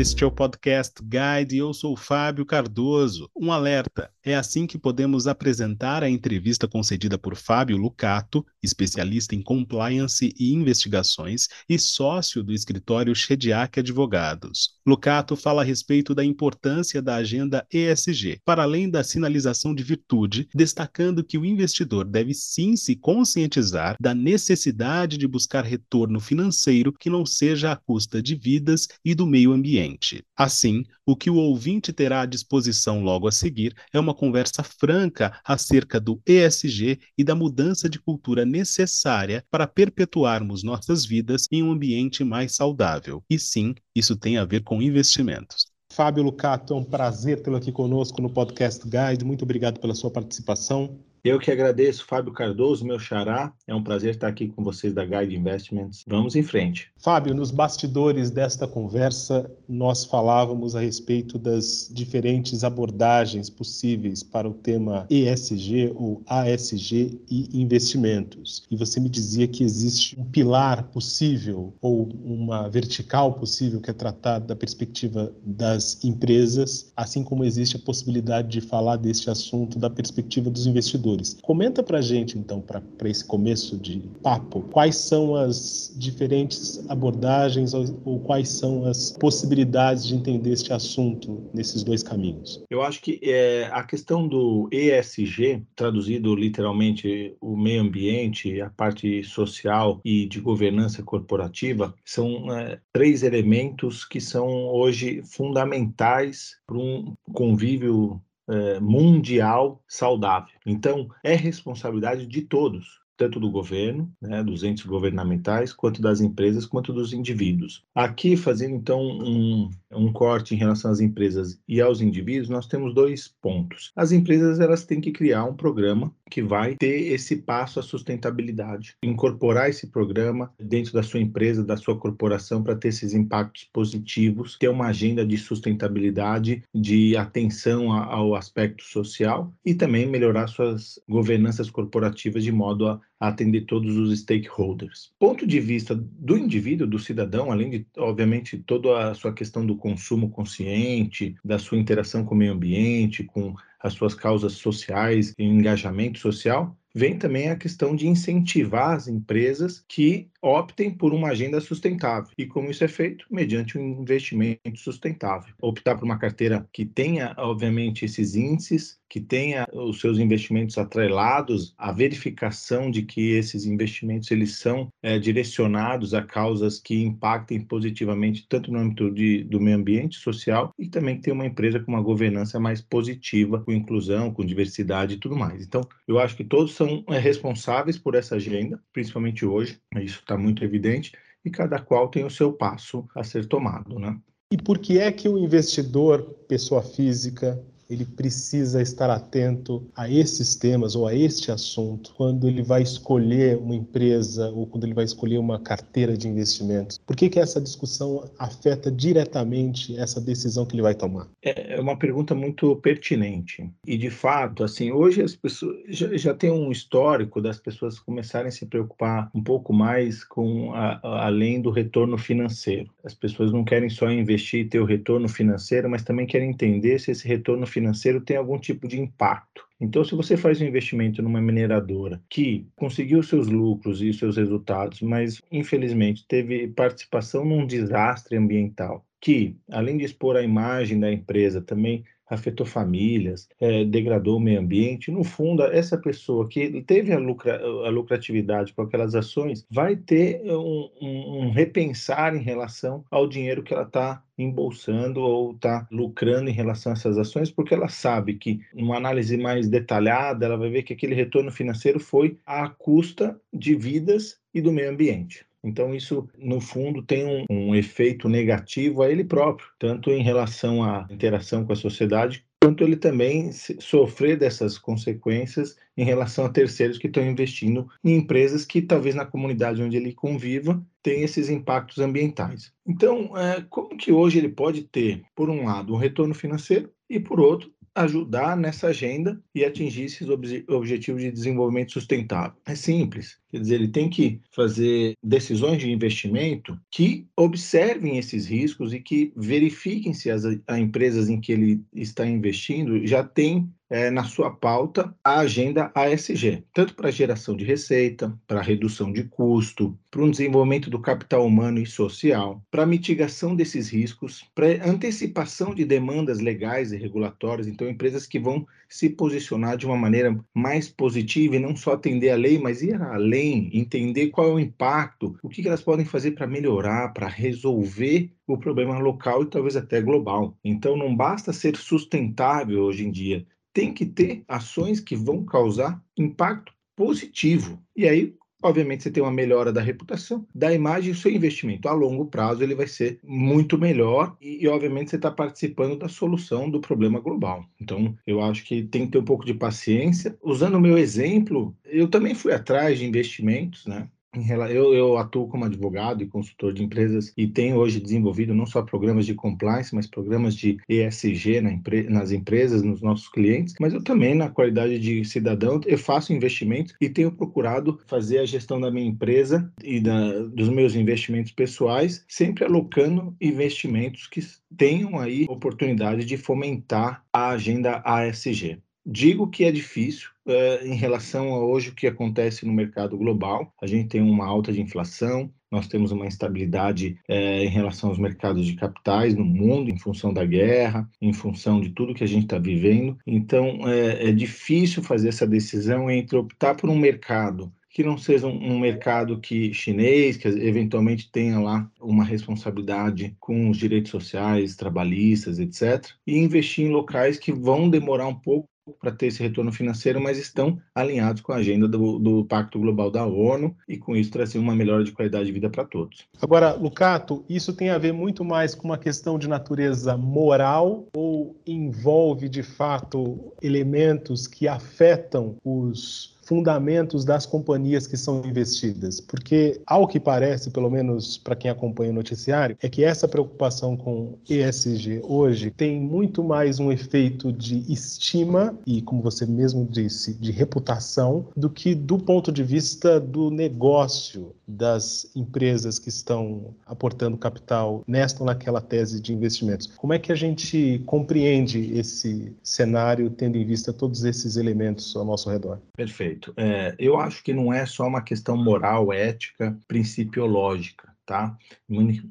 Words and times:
Este 0.00 0.24
é 0.24 0.26
o 0.26 0.30
podcast 0.30 0.94
Guide 1.02 1.56
e 1.56 1.58
eu 1.58 1.74
sou 1.74 1.94
Fábio 1.94 2.46
Cardoso. 2.46 3.30
Um 3.36 3.52
alerta: 3.52 4.10
é 4.24 4.34
assim 4.34 4.66
que 4.66 4.78
podemos 4.78 5.26
apresentar 5.26 6.02
a 6.02 6.10
entrevista 6.10 6.68
concedida 6.68 7.16
por 7.16 7.36
Fábio 7.36 7.76
Lucato, 7.76 8.44
especialista 8.62 9.34
em 9.34 9.42
compliance 9.42 10.34
e 10.38 10.52
investigações 10.52 11.48
e 11.68 11.78
sócio 11.78 12.42
do 12.42 12.52
escritório 12.52 13.14
Shediac 13.14 13.80
Advogados. 13.80 14.74
Lucato 14.86 15.36
fala 15.36 15.62
a 15.62 15.64
respeito 15.64 16.14
da 16.14 16.24
importância 16.24 17.00
da 17.00 17.16
agenda 17.16 17.66
ESG, 17.72 18.40
para 18.44 18.62
além 18.62 18.90
da 18.90 19.02
sinalização 19.02 19.74
de 19.74 19.82
virtude, 19.82 20.48
destacando 20.54 21.24
que 21.24 21.38
o 21.38 21.44
investidor 21.44 22.04
deve 22.04 22.34
sim 22.34 22.76
se 22.76 22.96
conscientizar 22.96 23.96
da 24.00 24.14
necessidade 24.14 25.16
de 25.16 25.26
buscar 25.26 25.64
retorno 25.64 26.20
financeiro 26.20 26.92
que 26.92 27.08
não 27.08 27.24
seja 27.24 27.72
à 27.72 27.76
custa 27.76 28.22
de 28.22 28.34
vidas 28.34 28.88
e 29.04 29.14
do 29.14 29.26
meio 29.26 29.52
ambiente. 29.52 30.22
Assim, 30.36 30.84
o 31.06 31.16
que 31.16 31.30
o 31.30 31.36
ouvinte 31.36 31.92
terá 31.92 32.22
à 32.22 32.26
disposição 32.26 33.02
logo 33.02 33.26
a 33.26 33.32
seguir 33.32 33.74
é 33.92 33.98
uma 33.98 34.09
conversa 34.14 34.62
franca 34.62 35.38
acerca 35.44 36.00
do 36.00 36.20
ESG 36.26 36.98
e 37.16 37.24
da 37.24 37.34
mudança 37.34 37.88
de 37.88 38.00
cultura 38.00 38.44
necessária 38.44 39.44
para 39.50 39.66
perpetuarmos 39.66 40.62
nossas 40.62 41.04
vidas 41.04 41.46
em 41.50 41.62
um 41.62 41.72
ambiente 41.72 42.24
mais 42.24 42.54
saudável. 42.54 43.22
E 43.28 43.38
sim, 43.38 43.74
isso 43.94 44.16
tem 44.16 44.38
a 44.38 44.44
ver 44.44 44.62
com 44.62 44.82
investimentos. 44.82 45.66
Fábio 45.92 46.22
Lucato, 46.22 46.72
é 46.72 46.76
um 46.76 46.84
prazer 46.84 47.42
tê-lo 47.42 47.56
aqui 47.56 47.72
conosco 47.72 48.22
no 48.22 48.30
Podcast 48.30 48.84
Guide. 48.84 49.24
Muito 49.24 49.42
obrigado 49.42 49.80
pela 49.80 49.94
sua 49.94 50.10
participação. 50.10 51.00
Eu 51.22 51.38
que 51.38 51.50
agradeço, 51.50 52.06
Fábio 52.06 52.32
Cardoso, 52.32 52.84
meu 52.84 52.98
xará. 52.98 53.52
É 53.66 53.74
um 53.74 53.82
prazer 53.82 54.14
estar 54.14 54.28
aqui 54.28 54.48
com 54.48 54.64
vocês 54.64 54.94
da 54.94 55.04
Guide 55.04 55.36
Investments. 55.36 56.02
Vamos 56.08 56.34
em 56.34 56.42
frente. 56.42 56.90
Fábio, 56.96 57.34
nos 57.34 57.50
bastidores 57.50 58.30
desta 58.30 58.66
conversa, 58.66 59.50
nós 59.68 60.04
falávamos 60.04 60.74
a 60.74 60.80
respeito 60.80 61.38
das 61.38 61.90
diferentes 61.92 62.64
abordagens 62.64 63.50
possíveis 63.50 64.22
para 64.22 64.48
o 64.48 64.54
tema 64.54 65.06
ESG 65.10 65.92
ou 65.94 66.22
ASG 66.26 67.20
e 67.30 67.60
investimentos. 67.60 68.66
E 68.70 68.76
você 68.76 68.98
me 68.98 69.10
dizia 69.10 69.46
que 69.46 69.62
existe 69.62 70.18
um 70.18 70.24
pilar 70.24 70.84
possível 70.84 71.74
ou 71.82 72.08
uma 72.24 72.66
vertical 72.70 73.34
possível 73.34 73.78
que 73.80 73.90
é 73.90 73.94
tratado 73.94 74.46
da 74.46 74.56
perspectiva 74.56 75.30
das 75.44 76.02
empresas, 76.02 76.90
assim 76.96 77.22
como 77.22 77.44
existe 77.44 77.76
a 77.76 77.80
possibilidade 77.80 78.48
de 78.48 78.62
falar 78.62 78.96
deste 78.96 79.28
assunto 79.28 79.78
da 79.78 79.90
perspectiva 79.90 80.48
dos 80.48 80.66
investidores 80.66 81.09
Comenta 81.42 81.82
para 81.82 82.00
gente, 82.00 82.38
então, 82.38 82.60
para 82.60 83.08
esse 83.08 83.24
começo 83.24 83.78
de 83.78 84.00
papo, 84.22 84.62
quais 84.70 84.96
são 84.96 85.34
as 85.34 85.94
diferentes 85.96 86.84
abordagens 86.88 87.74
ou, 87.74 87.84
ou, 88.04 88.20
quais 88.20 88.48
são 88.48 88.84
as 88.84 89.12
possibilidades 89.12 90.06
de 90.06 90.14
entender 90.14 90.52
este 90.52 90.72
assunto 90.72 91.42
nesses 91.52 91.82
dois 91.82 92.02
caminhos? 92.02 92.62
Eu 92.70 92.82
acho 92.82 93.00
que 93.00 93.20
é, 93.22 93.68
a 93.72 93.82
questão 93.82 94.26
do 94.26 94.68
ESG, 94.72 95.62
traduzido 95.74 96.34
literalmente 96.34 97.34
o 97.40 97.56
meio 97.56 97.82
ambiente, 97.82 98.60
a 98.60 98.70
parte 98.70 99.22
social 99.24 100.00
e 100.04 100.26
de 100.26 100.40
governança 100.40 101.02
corporativa, 101.02 101.94
são 102.04 102.52
é, 102.56 102.78
três 102.92 103.22
elementos 103.22 104.04
que 104.04 104.20
são 104.20 104.48
hoje 104.48 105.22
fundamentais 105.24 106.56
para 106.66 106.78
um 106.78 107.14
convívio 107.32 108.20
eh, 108.50 108.80
mundial 108.80 109.82
saudável. 109.86 110.52
Então, 110.66 111.08
é 111.22 111.34
responsabilidade 111.34 112.26
de 112.26 112.42
todos 112.42 113.00
tanto 113.20 113.38
do 113.38 113.50
governo, 113.50 114.10
né, 114.18 114.42
dos 114.42 114.64
entes 114.64 114.86
governamentais, 114.86 115.74
quanto 115.74 116.00
das 116.00 116.22
empresas, 116.22 116.64
quanto 116.64 116.90
dos 116.90 117.12
indivíduos. 117.12 117.84
Aqui, 117.94 118.34
fazendo 118.34 118.76
então 118.76 118.98
um, 118.98 119.68
um 119.92 120.10
corte 120.10 120.54
em 120.54 120.56
relação 120.58 120.90
às 120.90 121.00
empresas 121.00 121.60
e 121.68 121.82
aos 121.82 122.00
indivíduos, 122.00 122.48
nós 122.48 122.66
temos 122.66 122.94
dois 122.94 123.28
pontos. 123.28 123.92
As 123.94 124.10
empresas 124.10 124.58
elas 124.58 124.86
têm 124.86 125.02
que 125.02 125.12
criar 125.12 125.44
um 125.44 125.54
programa 125.54 126.10
que 126.30 126.40
vai 126.40 126.76
ter 126.76 127.12
esse 127.12 127.36
passo 127.36 127.80
à 127.80 127.82
sustentabilidade, 127.82 128.94
incorporar 129.02 129.68
esse 129.68 129.88
programa 129.88 130.52
dentro 130.58 130.92
da 130.92 131.02
sua 131.02 131.20
empresa, 131.20 131.64
da 131.64 131.76
sua 131.76 131.98
corporação, 131.98 132.62
para 132.62 132.76
ter 132.76 132.88
esses 132.88 133.12
impactos 133.12 133.68
positivos, 133.72 134.56
ter 134.56 134.68
uma 134.68 134.86
agenda 134.86 135.26
de 135.26 135.36
sustentabilidade, 135.36 136.62
de 136.72 137.16
atenção 137.16 137.92
ao 137.92 138.34
aspecto 138.34 138.84
social 138.84 139.52
e 139.64 139.74
também 139.74 140.06
melhorar 140.06 140.46
suas 140.46 141.00
governanças 141.08 141.68
corporativas 141.68 142.44
de 142.44 142.52
modo 142.52 142.86
a 142.86 143.00
atender 143.20 143.66
todos 143.66 143.96
os 143.96 144.18
stakeholders. 144.18 145.12
Ponto 145.18 145.46
de 145.46 145.60
vista 145.60 145.94
do 145.94 146.38
indivíduo, 146.38 146.86
do 146.86 146.98
cidadão, 146.98 147.52
além 147.52 147.68
de, 147.70 147.86
obviamente, 147.98 148.58
toda 148.58 149.10
a 149.10 149.14
sua 149.14 149.34
questão 149.34 149.64
do 149.66 149.76
consumo 149.76 150.30
consciente, 150.30 151.36
da 151.44 151.58
sua 151.58 151.78
interação 151.78 152.24
com 152.24 152.34
o 152.34 152.38
meio 152.38 152.54
ambiente, 152.54 153.22
com 153.22 153.54
as 153.78 153.92
suas 153.92 154.14
causas 154.14 154.54
sociais 154.54 155.34
e 155.38 155.44
engajamento 155.44 156.18
social, 156.18 156.76
vem 156.94 157.16
também 157.16 157.48
a 157.48 157.56
questão 157.56 157.94
de 157.94 158.06
incentivar 158.06 158.96
as 158.96 159.08
empresas 159.08 159.84
que 159.88 160.28
optem 160.42 160.90
por 160.90 161.14
uma 161.14 161.28
agenda 161.28 161.60
sustentável. 161.60 162.30
E 162.36 162.46
como 162.46 162.70
isso 162.70 162.84
é 162.84 162.88
feito? 162.88 163.26
Mediante 163.30 163.78
um 163.78 164.00
investimento 164.00 164.76
sustentável. 164.76 165.54
Optar 165.60 165.96
por 165.96 166.04
uma 166.04 166.18
carteira 166.18 166.68
que 166.72 166.84
tenha, 166.84 167.34
obviamente, 167.38 168.04
esses 168.04 168.34
índices, 168.34 168.98
que 169.10 169.20
tenha 169.20 169.66
os 169.72 170.00
seus 170.00 170.18
investimentos 170.18 170.78
atrelados 170.78 171.74
à 171.76 171.90
verificação 171.90 172.92
de 172.92 173.02
que 173.02 173.32
esses 173.32 173.66
investimentos 173.66 174.30
eles 174.30 174.56
são 174.58 174.88
é, 175.02 175.18
direcionados 175.18 176.14
a 176.14 176.22
causas 176.22 176.78
que 176.78 177.02
impactem 177.02 177.60
positivamente 177.60 178.46
tanto 178.48 178.70
no 178.70 178.78
âmbito 178.78 179.10
de, 179.10 179.42
do 179.42 179.60
meio 179.60 179.76
ambiente 179.76 180.16
social 180.16 180.72
e 180.78 180.88
também 180.88 181.20
ter 181.20 181.32
uma 181.32 181.44
empresa 181.44 181.80
com 181.80 181.90
uma 181.90 182.00
governança 182.00 182.60
mais 182.60 182.80
positiva, 182.80 183.58
com 183.58 183.72
inclusão, 183.72 184.32
com 184.32 184.46
diversidade 184.46 185.14
e 185.14 185.18
tudo 185.18 185.34
mais. 185.34 185.64
Então, 185.66 185.80
eu 186.06 186.20
acho 186.20 186.36
que 186.36 186.44
todos 186.44 186.74
são 186.74 187.04
é, 187.08 187.18
responsáveis 187.18 187.98
por 187.98 188.14
essa 188.14 188.36
agenda, 188.36 188.80
principalmente 188.92 189.44
hoje. 189.44 189.80
Isso 189.96 190.20
está 190.20 190.38
muito 190.38 190.62
evidente, 190.62 191.12
e 191.44 191.50
cada 191.50 191.80
qual 191.80 192.08
tem 192.08 192.24
o 192.24 192.30
seu 192.30 192.52
passo 192.52 193.08
a 193.14 193.24
ser 193.24 193.46
tomado. 193.46 193.98
Né? 193.98 194.16
E 194.52 194.56
por 194.56 194.78
que 194.78 194.98
é 194.98 195.10
que 195.10 195.28
o 195.28 195.38
investidor, 195.38 196.22
pessoa 196.48 196.82
física, 196.82 197.60
ele 197.90 198.04
precisa 198.04 198.80
estar 198.80 199.10
atento 199.10 199.84
a 199.96 200.08
esses 200.08 200.54
temas 200.54 200.94
ou 200.94 201.06
a 201.06 201.14
este 201.14 201.50
assunto 201.50 202.14
quando 202.16 202.46
ele 202.46 202.62
vai 202.62 202.82
escolher 202.82 203.58
uma 203.58 203.74
empresa 203.74 204.48
ou 204.50 204.66
quando 204.66 204.84
ele 204.84 204.94
vai 204.94 205.04
escolher 205.04 205.38
uma 205.38 205.58
carteira 205.58 206.16
de 206.16 206.28
investimentos? 206.28 206.98
Por 206.98 207.16
que, 207.16 207.28
que 207.28 207.40
essa 207.40 207.60
discussão 207.60 208.30
afeta 208.38 208.90
diretamente 208.90 209.96
essa 209.98 210.20
decisão 210.20 210.64
que 210.64 210.74
ele 210.76 210.82
vai 210.82 210.94
tomar? 210.94 211.28
É, 211.42 211.74
é 211.74 211.80
uma 211.80 211.98
pergunta 211.98 212.34
muito 212.34 212.76
pertinente. 212.76 213.68
E, 213.84 213.98
de 213.98 214.10
fato, 214.10 214.62
assim, 214.62 214.92
hoje 214.92 215.22
as 215.22 215.34
pessoas 215.34 215.76
já, 215.88 216.16
já 216.16 216.34
tem 216.34 216.50
um 216.50 216.70
histórico 216.70 217.40
das 217.40 217.58
pessoas 217.58 217.98
começarem 217.98 218.48
a 218.48 218.52
se 218.52 218.66
preocupar 218.66 219.28
um 219.34 219.42
pouco 219.42 219.72
mais 219.72 220.22
com 220.22 220.72
a, 220.72 221.00
a, 221.02 221.26
além 221.26 221.60
do 221.60 221.70
retorno 221.70 222.16
financeiro. 222.16 222.88
As 223.04 223.14
pessoas 223.14 223.50
não 223.50 223.64
querem 223.64 223.88
só 223.88 224.08
investir 224.10 224.60
e 224.60 224.68
ter 224.68 224.78
o 224.78 224.84
retorno 224.84 225.28
financeiro, 225.28 225.90
mas 225.90 226.04
também 226.04 226.26
querem 226.26 226.50
entender 226.50 227.00
se 227.00 227.10
esse 227.10 227.26
retorno 227.26 227.66
financeiro 227.66 227.79
financeiro 227.80 228.20
tem 228.20 228.36
algum 228.36 228.58
tipo 228.58 228.86
de 228.86 229.00
impacto. 229.00 229.64
Então, 229.80 230.04
se 230.04 230.14
você 230.14 230.36
faz 230.36 230.60
um 230.60 230.66
investimento 230.66 231.22
numa 231.22 231.40
mineradora 231.40 232.22
que 232.28 232.66
conseguiu 232.76 233.22
seus 233.22 233.48
lucros 233.48 234.02
e 234.02 234.12
seus 234.12 234.36
resultados, 234.36 235.00
mas 235.00 235.40
infelizmente 235.50 236.26
teve 236.28 236.68
participação 236.68 237.44
num 237.44 237.66
desastre 237.66 238.36
ambiental, 238.36 239.04
que, 239.20 239.56
além 239.70 239.96
de 239.96 240.04
expor 240.04 240.36
a 240.36 240.42
imagem 240.42 241.00
da 241.00 241.10
empresa, 241.10 241.62
também 241.62 242.04
afetou 242.30 242.64
famílias, 242.64 243.48
é, 243.60 243.84
degradou 243.84 244.36
o 244.36 244.40
meio 244.40 244.60
ambiente. 244.60 245.10
No 245.10 245.24
fundo, 245.24 245.62
essa 245.64 245.98
pessoa 245.98 246.48
que 246.48 246.80
teve 246.82 247.12
a, 247.12 247.18
lucra, 247.18 247.60
a 247.60 247.90
lucratividade 247.90 248.72
com 248.72 248.82
aquelas 248.82 249.14
ações 249.14 249.66
vai 249.70 249.96
ter 249.96 250.40
um, 250.44 250.88
um, 251.00 251.38
um 251.38 251.50
repensar 251.50 252.34
em 252.34 252.42
relação 252.42 253.04
ao 253.10 253.28
dinheiro 253.28 253.62
que 253.62 253.74
ela 253.74 253.82
está 253.82 254.22
embolsando 254.38 255.20
ou 255.20 255.52
está 255.52 255.86
lucrando 255.90 256.48
em 256.48 256.54
relação 256.54 256.92
a 256.92 256.94
essas 256.94 257.18
ações, 257.18 257.50
porque 257.50 257.74
ela 257.74 257.88
sabe 257.88 258.34
que, 258.34 258.60
numa 258.72 258.96
análise 258.96 259.36
mais 259.36 259.68
detalhada, 259.68 260.46
ela 260.46 260.56
vai 260.56 260.70
ver 260.70 260.82
que 260.82 260.92
aquele 260.92 261.14
retorno 261.14 261.50
financeiro 261.50 262.00
foi 262.00 262.38
à 262.46 262.68
custa 262.68 263.38
de 263.52 263.74
vidas 263.74 264.38
e 264.54 264.60
do 264.60 264.72
meio 264.72 264.90
ambiente. 264.90 265.44
Então, 265.62 265.94
isso, 265.94 266.28
no 266.38 266.60
fundo, 266.60 267.02
tem 267.02 267.26
um, 267.26 267.44
um, 267.50 267.74
efeito 267.74 268.28
negativo 268.28 269.02
a 269.02 269.10
ele 269.10 269.24
próprio, 269.24 269.68
tanto 269.78 270.10
em 270.10 270.22
relação 270.22 270.82
à 270.82 271.06
interação 271.10 271.64
com 271.64 271.72
a 271.72 271.76
sociedade, 271.76 272.44
quanto 272.62 272.84
ele 272.84 272.96
também 272.96 273.50
sofrer 273.52 274.38
dessas 274.38 274.78
consequências 274.78 275.76
em 275.96 276.04
relação 276.04 276.44
a 276.44 276.50
terceiros 276.50 276.98
que 276.98 277.06
estão 277.06 277.24
investindo 277.24 277.88
em 278.04 278.16
empresas 278.16 278.64
que, 278.64 278.82
talvez 278.82 279.14
na 279.14 279.24
comunidade 279.24 279.82
onde 279.82 279.96
ele 279.96 280.12
conviva, 280.12 280.82
tem 281.02 281.22
esses 281.22 281.48
impactos 281.48 281.98
ambientais. 281.98 282.72
Então, 282.86 283.36
é, 283.36 283.64
como 283.68 283.96
que 283.96 284.12
hoje 284.12 284.38
ele 284.38 284.50
pode 284.50 284.82
ter, 284.82 285.22
por 285.34 285.48
um 285.48 285.64
lado, 285.64 285.94
um 285.94 285.98
retorno 285.98 286.34
financeiro 286.34 286.90
e, 287.08 287.18
por 287.18 287.40
outro, 287.40 287.70
ajudar 288.02 288.56
nessa 288.56 288.88
agenda 288.88 289.40
e 289.54 289.64
atingir 289.64 290.04
esses 290.04 290.28
ob 290.28 290.64
objetivos 290.68 291.22
de 291.22 291.30
desenvolvimento 291.30 291.92
sustentável. 291.92 292.56
É 292.66 292.74
simples. 292.74 293.38
Quer 293.50 293.60
dizer, 293.60 293.74
ele 293.76 293.88
tem 293.88 294.08
que 294.08 294.40
fazer 294.50 295.14
decisões 295.22 295.78
de 295.78 295.90
investimento 295.90 296.78
que 296.90 297.26
observem 297.36 298.18
esses 298.18 298.46
riscos 298.46 298.92
e 298.92 299.00
que 299.00 299.32
verifiquem 299.36 300.14
se 300.14 300.30
as, 300.30 300.44
as 300.44 300.78
empresas 300.78 301.28
em 301.28 301.40
que 301.40 301.52
ele 301.52 301.82
está 301.94 302.26
investindo 302.26 303.06
já 303.06 303.22
têm 303.22 303.70
é, 303.90 304.08
na 304.08 304.22
sua 304.22 304.52
pauta 304.52 305.12
a 305.22 305.40
agenda 305.40 305.90
ASG, 305.94 306.64
tanto 306.72 306.94
para 306.94 307.10
geração 307.10 307.56
de 307.56 307.64
receita, 307.64 308.32
para 308.46 308.62
redução 308.62 309.12
de 309.12 309.24
custo, 309.24 309.98
para 310.10 310.22
um 310.22 310.30
desenvolvimento 310.30 310.88
do 310.88 311.00
capital 311.00 311.44
humano 311.44 311.80
e 311.80 311.86
social, 311.86 312.62
para 312.70 312.86
mitigação 312.86 313.56
desses 313.56 313.88
riscos, 313.88 314.48
para 314.54 314.88
antecipação 314.88 315.74
de 315.74 315.84
demandas 315.84 316.38
legais 316.38 316.92
e 316.92 316.96
regulatórias. 316.96 317.66
Então, 317.66 317.88
empresas 317.88 318.26
que 318.26 318.38
vão 318.38 318.66
se 318.88 319.08
posicionar 319.08 319.76
de 319.76 319.86
uma 319.86 319.96
maneira 319.96 320.38
mais 320.54 320.88
positiva 320.88 321.56
e 321.56 321.60
não 321.60 321.76
só 321.76 321.92
atender 321.92 322.30
a 322.30 322.36
lei, 322.36 322.58
mas 322.58 322.82
ir 322.82 323.00
além, 323.00 323.70
entender 323.72 324.28
qual 324.28 324.48
é 324.48 324.52
o 324.52 324.60
impacto, 324.60 325.36
o 325.42 325.48
que 325.48 325.66
elas 325.66 325.82
podem 325.82 326.04
fazer 326.04 326.32
para 326.32 326.46
melhorar, 326.46 327.12
para 327.12 327.28
resolver 327.28 328.32
o 328.46 328.58
problema 328.58 328.98
local 328.98 329.42
e 329.42 329.46
talvez 329.46 329.76
até 329.76 330.00
global. 330.00 330.56
Então, 330.64 330.96
não 330.96 331.14
basta 331.14 331.52
ser 331.52 331.76
sustentável 331.76 332.82
hoje 332.82 333.04
em 333.06 333.10
dia, 333.10 333.46
tem 333.72 333.92
que 333.92 334.06
ter 334.06 334.44
ações 334.48 335.00
que 335.00 335.16
vão 335.16 335.44
causar 335.44 336.02
impacto 336.16 336.72
positivo. 336.96 337.82
E 337.96 338.06
aí, 338.06 338.34
obviamente, 338.62 339.02
você 339.02 339.10
tem 339.10 339.22
uma 339.22 339.32
melhora 339.32 339.72
da 339.72 339.80
reputação, 339.80 340.46
da 340.54 340.72
imagem, 340.72 341.10
e 341.10 341.12
o 341.12 341.16
seu 341.16 341.30
investimento 341.30 341.88
a 341.88 341.92
longo 341.92 342.26
prazo 342.26 342.62
ele 342.62 342.74
vai 342.74 342.86
ser 342.86 343.18
muito 343.24 343.78
melhor 343.78 344.36
e, 344.40 344.64
e 344.64 344.68
obviamente, 344.68 345.10
você 345.10 345.16
está 345.16 345.30
participando 345.30 345.96
da 345.96 346.08
solução 346.08 346.68
do 346.70 346.80
problema 346.80 347.20
global. 347.20 347.64
Então, 347.80 348.16
eu 348.26 348.42
acho 348.42 348.64
que 348.64 348.82
tem 348.82 349.06
que 349.06 349.12
ter 349.12 349.18
um 349.18 349.24
pouco 349.24 349.44
de 349.44 349.54
paciência. 349.54 350.36
Usando 350.42 350.74
o 350.74 350.80
meu 350.80 350.98
exemplo, 350.98 351.74
eu 351.84 352.08
também 352.08 352.34
fui 352.34 352.52
atrás 352.52 352.98
de 352.98 353.06
investimentos, 353.06 353.86
né? 353.86 354.08
Eu, 354.32 354.94
eu, 354.94 355.16
atuo 355.16 355.48
como 355.48 355.64
advogado 355.64 356.22
e 356.22 356.26
consultor 356.26 356.72
de 356.72 356.84
empresas 356.84 357.32
e 357.36 357.48
tenho 357.48 357.76
hoje 357.76 357.98
desenvolvido 357.98 358.54
não 358.54 358.64
só 358.64 358.80
programas 358.80 359.26
de 359.26 359.34
compliance, 359.34 359.92
mas 359.92 360.06
programas 360.06 360.54
de 360.54 360.78
ESG 360.88 361.60
na 361.60 361.72
empre 361.72 362.04
nas 362.04 362.30
empresas, 362.30 362.82
nos 362.82 363.02
nossos 363.02 363.28
clientes, 363.28 363.74
mas 363.80 363.92
eu 363.92 364.02
também, 364.02 364.36
na 364.36 364.48
qualidade 364.48 365.00
de 365.00 365.24
cidadão, 365.24 365.80
eu 365.84 365.98
faço 365.98 366.32
investimentos 366.32 366.94
e 367.00 367.08
tenho 367.08 367.32
procurado 367.32 367.98
fazer 368.06 368.38
a 368.38 368.46
gestão 368.46 368.80
da 368.80 368.90
minha 368.90 369.06
empresa 369.06 369.72
e 369.82 369.98
da, 369.98 370.42
dos 370.44 370.68
meus 370.68 370.94
investimentos 370.94 371.50
pessoais, 371.50 372.24
sempre 372.28 372.64
alocando 372.64 373.34
investimentos 373.40 374.28
que 374.28 374.40
tenham 374.76 375.18
aí 375.18 375.44
oportunidade 375.48 376.24
de 376.24 376.36
fomentar 376.36 377.24
a 377.32 377.48
agenda 377.48 378.00
ASG. 378.04 378.80
Digo 379.12 379.48
que 379.48 379.64
é 379.64 379.72
difícil 379.72 380.28
uh, 380.46 380.86
em 380.86 380.94
relação 380.94 381.52
a 381.52 381.58
hoje 381.58 381.88
o 381.88 381.94
que 381.96 382.06
acontece 382.06 382.64
no 382.64 382.72
mercado 382.72 383.18
global. 383.18 383.74
A 383.82 383.86
gente 383.86 384.08
tem 384.08 384.20
uma 384.20 384.46
alta 384.46 384.72
de 384.72 384.80
inflação, 384.80 385.52
nós 385.68 385.88
temos 385.88 386.12
uma 386.12 386.26
instabilidade 386.26 387.18
eh, 387.28 387.64
em 387.64 387.68
relação 387.68 388.10
aos 388.10 388.18
mercados 388.18 388.66
de 388.66 388.74
capitais 388.74 389.36
no 389.36 389.44
mundo, 389.44 389.88
em 389.88 389.96
função 389.96 390.32
da 390.32 390.44
guerra, 390.44 391.08
em 391.20 391.32
função 391.32 391.80
de 391.80 391.90
tudo 391.90 392.14
que 392.14 392.24
a 392.24 392.26
gente 392.26 392.44
está 392.44 392.58
vivendo. 392.58 393.16
Então, 393.24 393.80
é, 393.88 394.28
é 394.28 394.32
difícil 394.32 395.00
fazer 395.00 395.28
essa 395.28 395.46
decisão 395.46 396.10
entre 396.10 396.36
optar 396.36 396.74
por 396.74 396.90
um 396.90 396.98
mercado 396.98 397.72
que 397.88 398.04
não 398.04 398.16
seja 398.16 398.46
um, 398.46 398.78
mercado 398.78 399.40
que 399.40 399.74
chinês, 399.74 400.36
que 400.36 400.46
eventualmente 400.46 401.30
tenha 401.30 401.58
lá 401.58 401.90
uma 402.00 402.24
responsabilidade 402.24 403.36
com 403.40 403.68
os 403.68 403.76
direitos 403.76 404.12
sociais, 404.12 404.76
trabalhistas, 404.76 405.58
etc., 405.58 406.06
e 406.24 406.38
investir 406.38 406.86
em 406.86 406.90
locais 406.90 407.36
que 407.36 407.52
vão 407.52 407.90
demorar 407.90 408.28
um 408.28 408.34
pouco 408.34 408.68
para 409.00 409.12
ter 409.12 409.26
esse 409.26 409.42
retorno 409.42 409.72
financeiro, 409.72 410.20
mas 410.20 410.38
estão 410.38 410.80
alinhados 410.94 411.42
com 411.42 411.52
a 411.52 411.56
agenda 411.56 411.86
do, 411.86 412.18
do, 412.18 412.44
Pacto 412.44 412.78
Global 412.78 413.10
da 413.10 413.24
ONU 413.24 413.76
e 413.88 413.96
com 413.96 414.16
isso 414.16 414.30
trazer 414.30 414.58
uma 414.58 414.74
melhora 414.74 415.04
de 415.04 415.12
qualidade 415.12 415.46
de 415.46 415.52
vida 415.52 415.70
para 415.70 415.84
todos. 415.84 416.26
Agora, 416.40 416.74
Lucato, 416.74 417.44
isso 417.48 417.72
tem 417.72 417.90
a 417.90 417.98
ver 417.98 418.12
muito 418.12 418.44
mais 418.44 418.74
com 418.74 418.88
uma 418.88 418.98
questão 418.98 419.38
de 419.38 419.48
natureza 419.48 420.16
moral 420.16 421.06
ou 421.14 421.56
envolve 421.66 422.48
de 422.48 422.62
fato 422.62 423.52
elementos 423.62 424.46
que 424.46 424.66
afetam 424.66 425.56
os 425.64 426.38
fundamentos 426.42 427.24
das 427.24 427.46
companhias 427.46 428.06
que 428.06 428.16
são 428.16 428.42
investidas? 428.44 429.20
Porque, 429.20 429.80
ao 429.86 430.06
que 430.06 430.18
parece, 430.18 430.70
pelo 430.70 430.90
menos 430.90 431.38
para 431.38 431.56
quem 431.56 431.70
acompanha 431.70 432.10
o 432.10 432.14
noticiário, 432.14 432.76
é 432.82 432.88
que 432.88 433.04
essa 433.04 433.28
preocupação 433.28 433.96
com 433.96 434.34
ESG 434.48 435.20
hoje 435.22 435.70
tem 435.70 436.00
muito 436.00 436.42
mais 436.42 436.78
um 436.78 436.90
efeito 436.90 437.52
de 437.52 437.84
estima 437.92 438.78
e, 438.86 439.02
como 439.02 439.22
você 439.22 439.46
mesmo 439.46 439.86
disse, 439.88 440.34
de 440.34 440.50
reputação, 440.50 441.46
do 441.56 441.70
que 441.70 441.94
do 441.94 442.18
ponto 442.18 442.50
de 442.50 442.62
vista 442.62 443.20
do 443.20 443.50
negócio 443.50 444.54
das 444.66 445.30
empresas 445.34 445.98
que 445.98 446.08
estão 446.08 446.74
aportando 446.86 447.36
capital 447.36 448.02
nesta 448.06 448.40
ou 448.40 448.46
naquela 448.46 448.80
tese 448.80 449.20
de 449.20 449.32
investimentos. 449.32 449.86
Como 449.96 450.12
é 450.12 450.18
que 450.18 450.32
a 450.32 450.34
gente 450.34 451.02
compreende 451.06 451.92
esse 451.98 452.52
cenário 452.62 453.30
tendo 453.30 453.56
em 453.56 453.64
vista 453.64 453.92
todos 453.92 454.24
esses 454.24 454.56
elementos 454.56 455.14
ao 455.16 455.24
nosso 455.24 455.50
redor? 455.50 455.78
Perfeito. 455.96 456.39
Perfeito. 456.40 456.54
É, 456.56 456.94
eu 456.98 457.18
acho 457.18 457.42
que 457.42 457.52
não 457.52 457.72
é 457.72 457.84
só 457.86 458.06
uma 458.06 458.22
questão 458.22 458.56
moral, 458.56 459.12
ética, 459.12 459.76
principiológica 459.86 461.09
tá? 461.30 461.56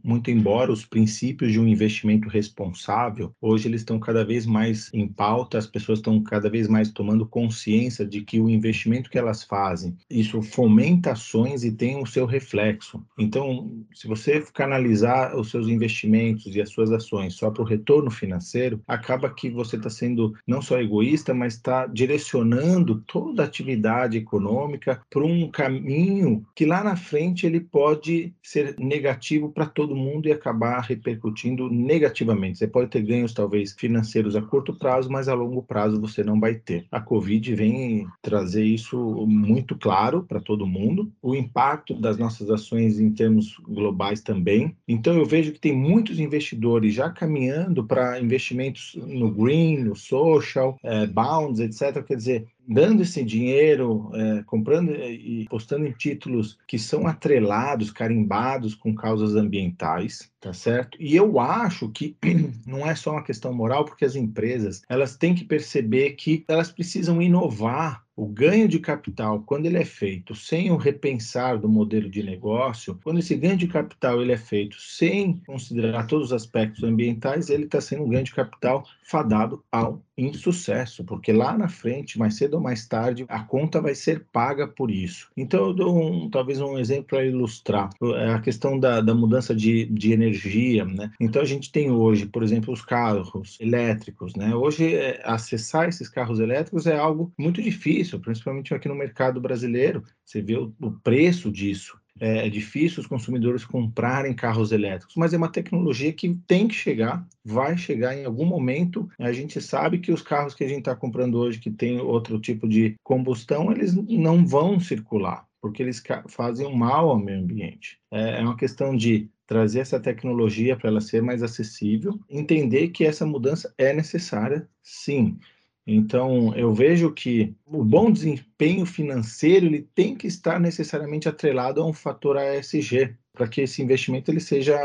Muito, 0.04 0.30
embora 0.30 0.74
os 0.74 0.86
princípios 0.86 1.54
de 1.54 1.60
um 1.60 1.66
investimento 1.66 2.28
responsável, 2.28 3.34
hoje 3.40 3.69
eles 3.69 3.80
estão 3.80 3.98
cada 3.98 4.25
vez 4.25 4.46
mais 4.46 4.94
em 4.94 5.07
pauta, 5.07 5.57
as 5.57 5.66
pessoas 5.66 6.00
estão 6.00 6.22
cada 6.22 6.50
vez 6.50 6.68
mais 6.68 6.92
tomando 6.92 7.25
consciência 7.25 8.06
de 8.06 8.19
que 8.19 8.42
o 8.42 8.50
investimento 8.50 9.10
que 9.10 9.18
elas 9.18 9.42
fazem, 9.42 9.96
isso 10.10 10.42
fomenta 10.42 11.13
ações 11.13 11.63
e 11.63 11.72
tem 11.72 12.04
o 12.04 12.06
seu 12.06 12.25
reflexo. 12.25 13.01
Então, 13.18 13.72
se 13.94 14.06
você 14.06 14.44
canalizar 14.54 15.34
os 15.34 15.50
seus 15.50 15.69
investimentos 15.69 16.54
e 16.54 16.60
as 16.62 16.69
suas 16.69 16.92
ações 16.92 17.36
só 17.36 17.50
para 17.50 17.63
o 17.63 17.66
retorno 17.66 18.12
financeiro, 18.12 18.84
acaba 18.86 19.34
que 19.34 19.50
você 19.50 19.78
está 19.78 19.90
sendo 19.90 20.34
não 20.46 20.62
só 20.62 20.78
egoísta, 20.78 21.34
mas 21.34 21.54
está 21.54 21.88
direcionando 21.88 23.00
toda 23.07 23.44
a 23.44 23.46
atividade 23.46 24.18
econômica 24.18 25.01
para 25.10 25.24
um 25.24 25.50
caminho 25.50 26.46
que 26.54 26.66
lá 26.66 26.84
na 26.84 26.98
frente 26.98 27.46
ele 27.46 27.62
pode 27.62 28.34
ser 28.44 28.75
negativo 28.89 29.50
para 29.51 29.68
todo 29.68 29.95
mundo 29.95 30.27
e 30.27 30.31
acabar 30.31 30.81
repercutindo 30.81 31.69
negativamente. 31.69 32.57
Você 32.57 32.68
pode 32.68 32.89
ter 32.89 33.03
ganhos, 33.03 33.33
talvez, 33.33 33.74
financeiros 33.74 34.36
a 34.36 34.41
curto 34.41 34.74
prazo, 34.74 35.09
mas 35.12 35.27
a 35.27 35.33
longo 35.36 35.62
prazo 35.62 36.01
você 36.01 36.24
não 36.24 36.39
vai 36.39 36.56
ter. 36.56 36.86
A 36.91 37.00
Covid 37.00 37.53
vem 37.53 38.07
trazer 38.21 38.63
isso 38.63 38.97
muito 39.27 39.77
claro 39.77 40.24
para 40.24 40.41
todo 40.41 40.65
mundo, 40.65 41.12
o 41.21 41.36
impacto 41.36 41.94
das 41.94 42.18
nossas 42.18 42.50
ações 42.50 43.00
em 43.00 43.12
termos 43.12 43.55
globais 43.67 44.22
também. 44.22 44.75
Então, 44.88 45.15
eu 45.15 45.25
vejo 45.25 45.51
que 45.51 45.60
tem 45.60 45.75
muitos 45.75 46.19
investidores 46.19 46.93
já 46.93 47.10
caminhando 47.10 47.84
para 47.84 48.19
investimentos 48.19 48.98
no 49.05 49.29
green, 49.29 49.84
no 49.84 49.96
social, 49.96 50.77
é, 50.81 51.05
bonds, 51.05 51.60
etc. 51.60 52.03
Quer 52.03 52.15
dizer, 52.15 52.48
dando 52.69 53.01
esse 53.01 53.23
dinheiro, 53.23 54.11
é, 54.13 54.43
comprando 54.43 54.91
e 54.91 55.47
postando 55.49 55.88
em 55.88 55.91
títulos 55.91 56.59
que 56.67 56.77
são 56.77 57.07
atrelados, 57.07 57.89
carimbados 57.89 58.75
com 58.75 58.93
causas 58.93 59.35
ambientais, 59.35 60.31
tá 60.39 60.53
certo? 60.53 60.95
E 61.01 61.15
eu 61.15 61.39
acho 61.39 61.89
que 61.89 62.15
não 62.67 62.88
é 62.88 62.93
só 62.93 63.13
uma 63.13 63.23
questão 63.23 63.51
moral, 63.51 63.85
porque 63.85 64.05
as 64.05 64.15
empresas 64.15 64.83
elas 64.88 65.17
têm 65.17 65.33
que 65.33 65.43
perceber 65.43 66.11
que 66.11 66.45
elas 66.47 66.71
precisam 66.71 67.19
inovar 67.19 68.03
o 68.19 68.27
ganho 68.27 68.67
de 68.67 68.79
capital, 68.79 69.41
quando 69.45 69.65
ele 69.65 69.77
é 69.77 69.85
feito 69.85 70.35
sem 70.35 70.69
o 70.71 70.75
repensar 70.75 71.57
do 71.57 71.69
modelo 71.69 72.09
de 72.09 72.21
negócio, 72.21 72.99
quando 73.01 73.19
esse 73.19 73.33
ganho 73.33 73.55
de 73.55 73.65
capital 73.65 74.21
ele 74.21 74.33
é 74.33 74.38
feito 74.38 74.75
sem 74.77 75.38
considerar 75.47 76.05
todos 76.05 76.27
os 76.27 76.33
aspectos 76.33 76.83
ambientais, 76.83 77.49
ele 77.49 77.63
está 77.63 77.79
sendo 77.79 78.03
um 78.03 78.09
ganho 78.09 78.25
de 78.25 78.35
capital 78.35 78.85
fadado 79.05 79.63
ao 79.71 80.03
insucesso, 80.19 81.03
porque 81.03 81.31
lá 81.31 81.57
na 81.57 81.67
frente, 81.67 82.19
mais 82.19 82.35
cedo 82.35 82.55
ou 82.55 82.61
mais 82.61 82.88
tarde, 82.88 83.25
a 83.27 83.43
conta 83.43 83.81
vai 83.81 83.95
ser 83.95 84.25
paga 84.31 84.67
por 84.67 84.91
isso. 84.91 85.29
Então, 85.35 85.67
eu 85.67 85.73
dou 85.73 85.97
um, 85.97 86.29
talvez 86.29 86.59
um 86.59 86.77
exemplo 86.77 87.05
para 87.05 87.25
ilustrar 87.25 87.89
é 88.17 88.31
a 88.31 88.39
questão 88.39 88.79
da, 88.79 89.01
da 89.01 89.13
mudança 89.13 89.55
de, 89.55 89.85
de 89.85 90.11
energia. 90.11 90.85
Né? 90.85 91.11
Então, 91.19 91.41
a 91.41 91.45
gente 91.45 91.71
tem 91.71 91.91
hoje, 91.91 92.25
por 92.25 92.43
exemplo, 92.43 92.73
os 92.73 92.81
carros 92.81 93.57
elétricos. 93.59 94.35
Né? 94.35 94.55
Hoje, 94.55 94.95
é, 94.95 95.21
acessar 95.23 95.88
esses 95.88 96.09
carros 96.09 96.39
elétricos 96.39 96.85
é 96.85 96.97
algo 96.97 97.31
muito 97.38 97.61
difícil, 97.61 98.19
principalmente 98.19 98.73
aqui 98.73 98.88
no 98.88 98.95
mercado 98.95 99.39
brasileiro. 99.39 100.03
Você 100.25 100.41
vê 100.41 100.57
o, 100.57 100.73
o 100.81 100.91
preço 100.91 101.51
disso. 101.51 101.97
É, 102.19 102.47
é, 102.47 102.49
difícil 102.49 103.01
os 103.01 103.07
consumidores 103.07 103.63
comprarem 103.65 104.33
carros 104.33 104.71
elétricos, 104.71 105.15
mas 105.15 105.33
é 105.33 105.38
uma 105.38 105.51
tecnologia 105.51 106.11
que 106.11 106.35
tem 106.47 106.67
que 106.67 106.75
chegar, 106.75 107.25
vai 107.43 107.77
chegar 107.77 108.15
em 108.15 108.25
algum 108.25 108.45
momento. 108.45 109.09
A 109.17 109.31
gente 109.31 109.61
sabe 109.61 109.99
que 109.99 110.11
os 110.11 110.21
carros 110.21 110.53
que 110.53 110.63
a 110.63 110.67
gente 110.67 110.79
está 110.79 110.95
comprando 110.95 111.35
hoje, 111.35 111.59
que 111.59 111.71
tem 111.71 111.99
outro 111.99 112.39
tipo 112.39 112.67
de 112.67 112.95
combustão, 113.03 113.71
eles 113.71 113.93
não 113.95 114.45
vão 114.45 114.79
circular, 114.79 115.45
porque 115.61 115.81
eles 115.81 116.01
fazem 116.27 116.75
mal 116.75 117.09
ao 117.09 117.19
meio 117.19 117.39
ambiente. 117.39 117.99
É, 118.11 118.39
é 118.39 118.41
uma 118.41 118.57
questão 118.57 118.95
de 118.95 119.29
trazer 119.47 119.79
essa 119.79 119.99
tecnologia 119.99 120.75
para 120.75 120.89
ela 120.89 121.01
ser 121.01 121.23
mais 121.23 121.41
acessível, 121.41 122.19
entender 122.29 122.89
que 122.89 123.03
essa 123.03 123.25
mudança 123.25 123.73
é 123.77 123.93
necessária, 123.93 124.67
sim 124.83 125.38
Então, 125.86 126.53
eu 126.55 126.74
vejo 126.74 127.12
que 127.12 127.55
o 127.65 127.83
bom 127.83 128.12
desempenho 128.12 128.86
financeiro 128.86 129.65
ele 129.65 129.88
tem 129.95 130.15
que 130.15 130.27
estar 130.27 130.59
necessariamente 130.59 131.27
atrelado 131.27 131.81
a 131.81 131.86
um 131.86 131.93
fator 131.93 132.38
ASG, 132.38 133.15
para 133.33 133.48
que 133.48 133.62
esse 133.62 133.81
investimento 133.81 134.29
ele 134.29 134.39
seja 134.39 134.77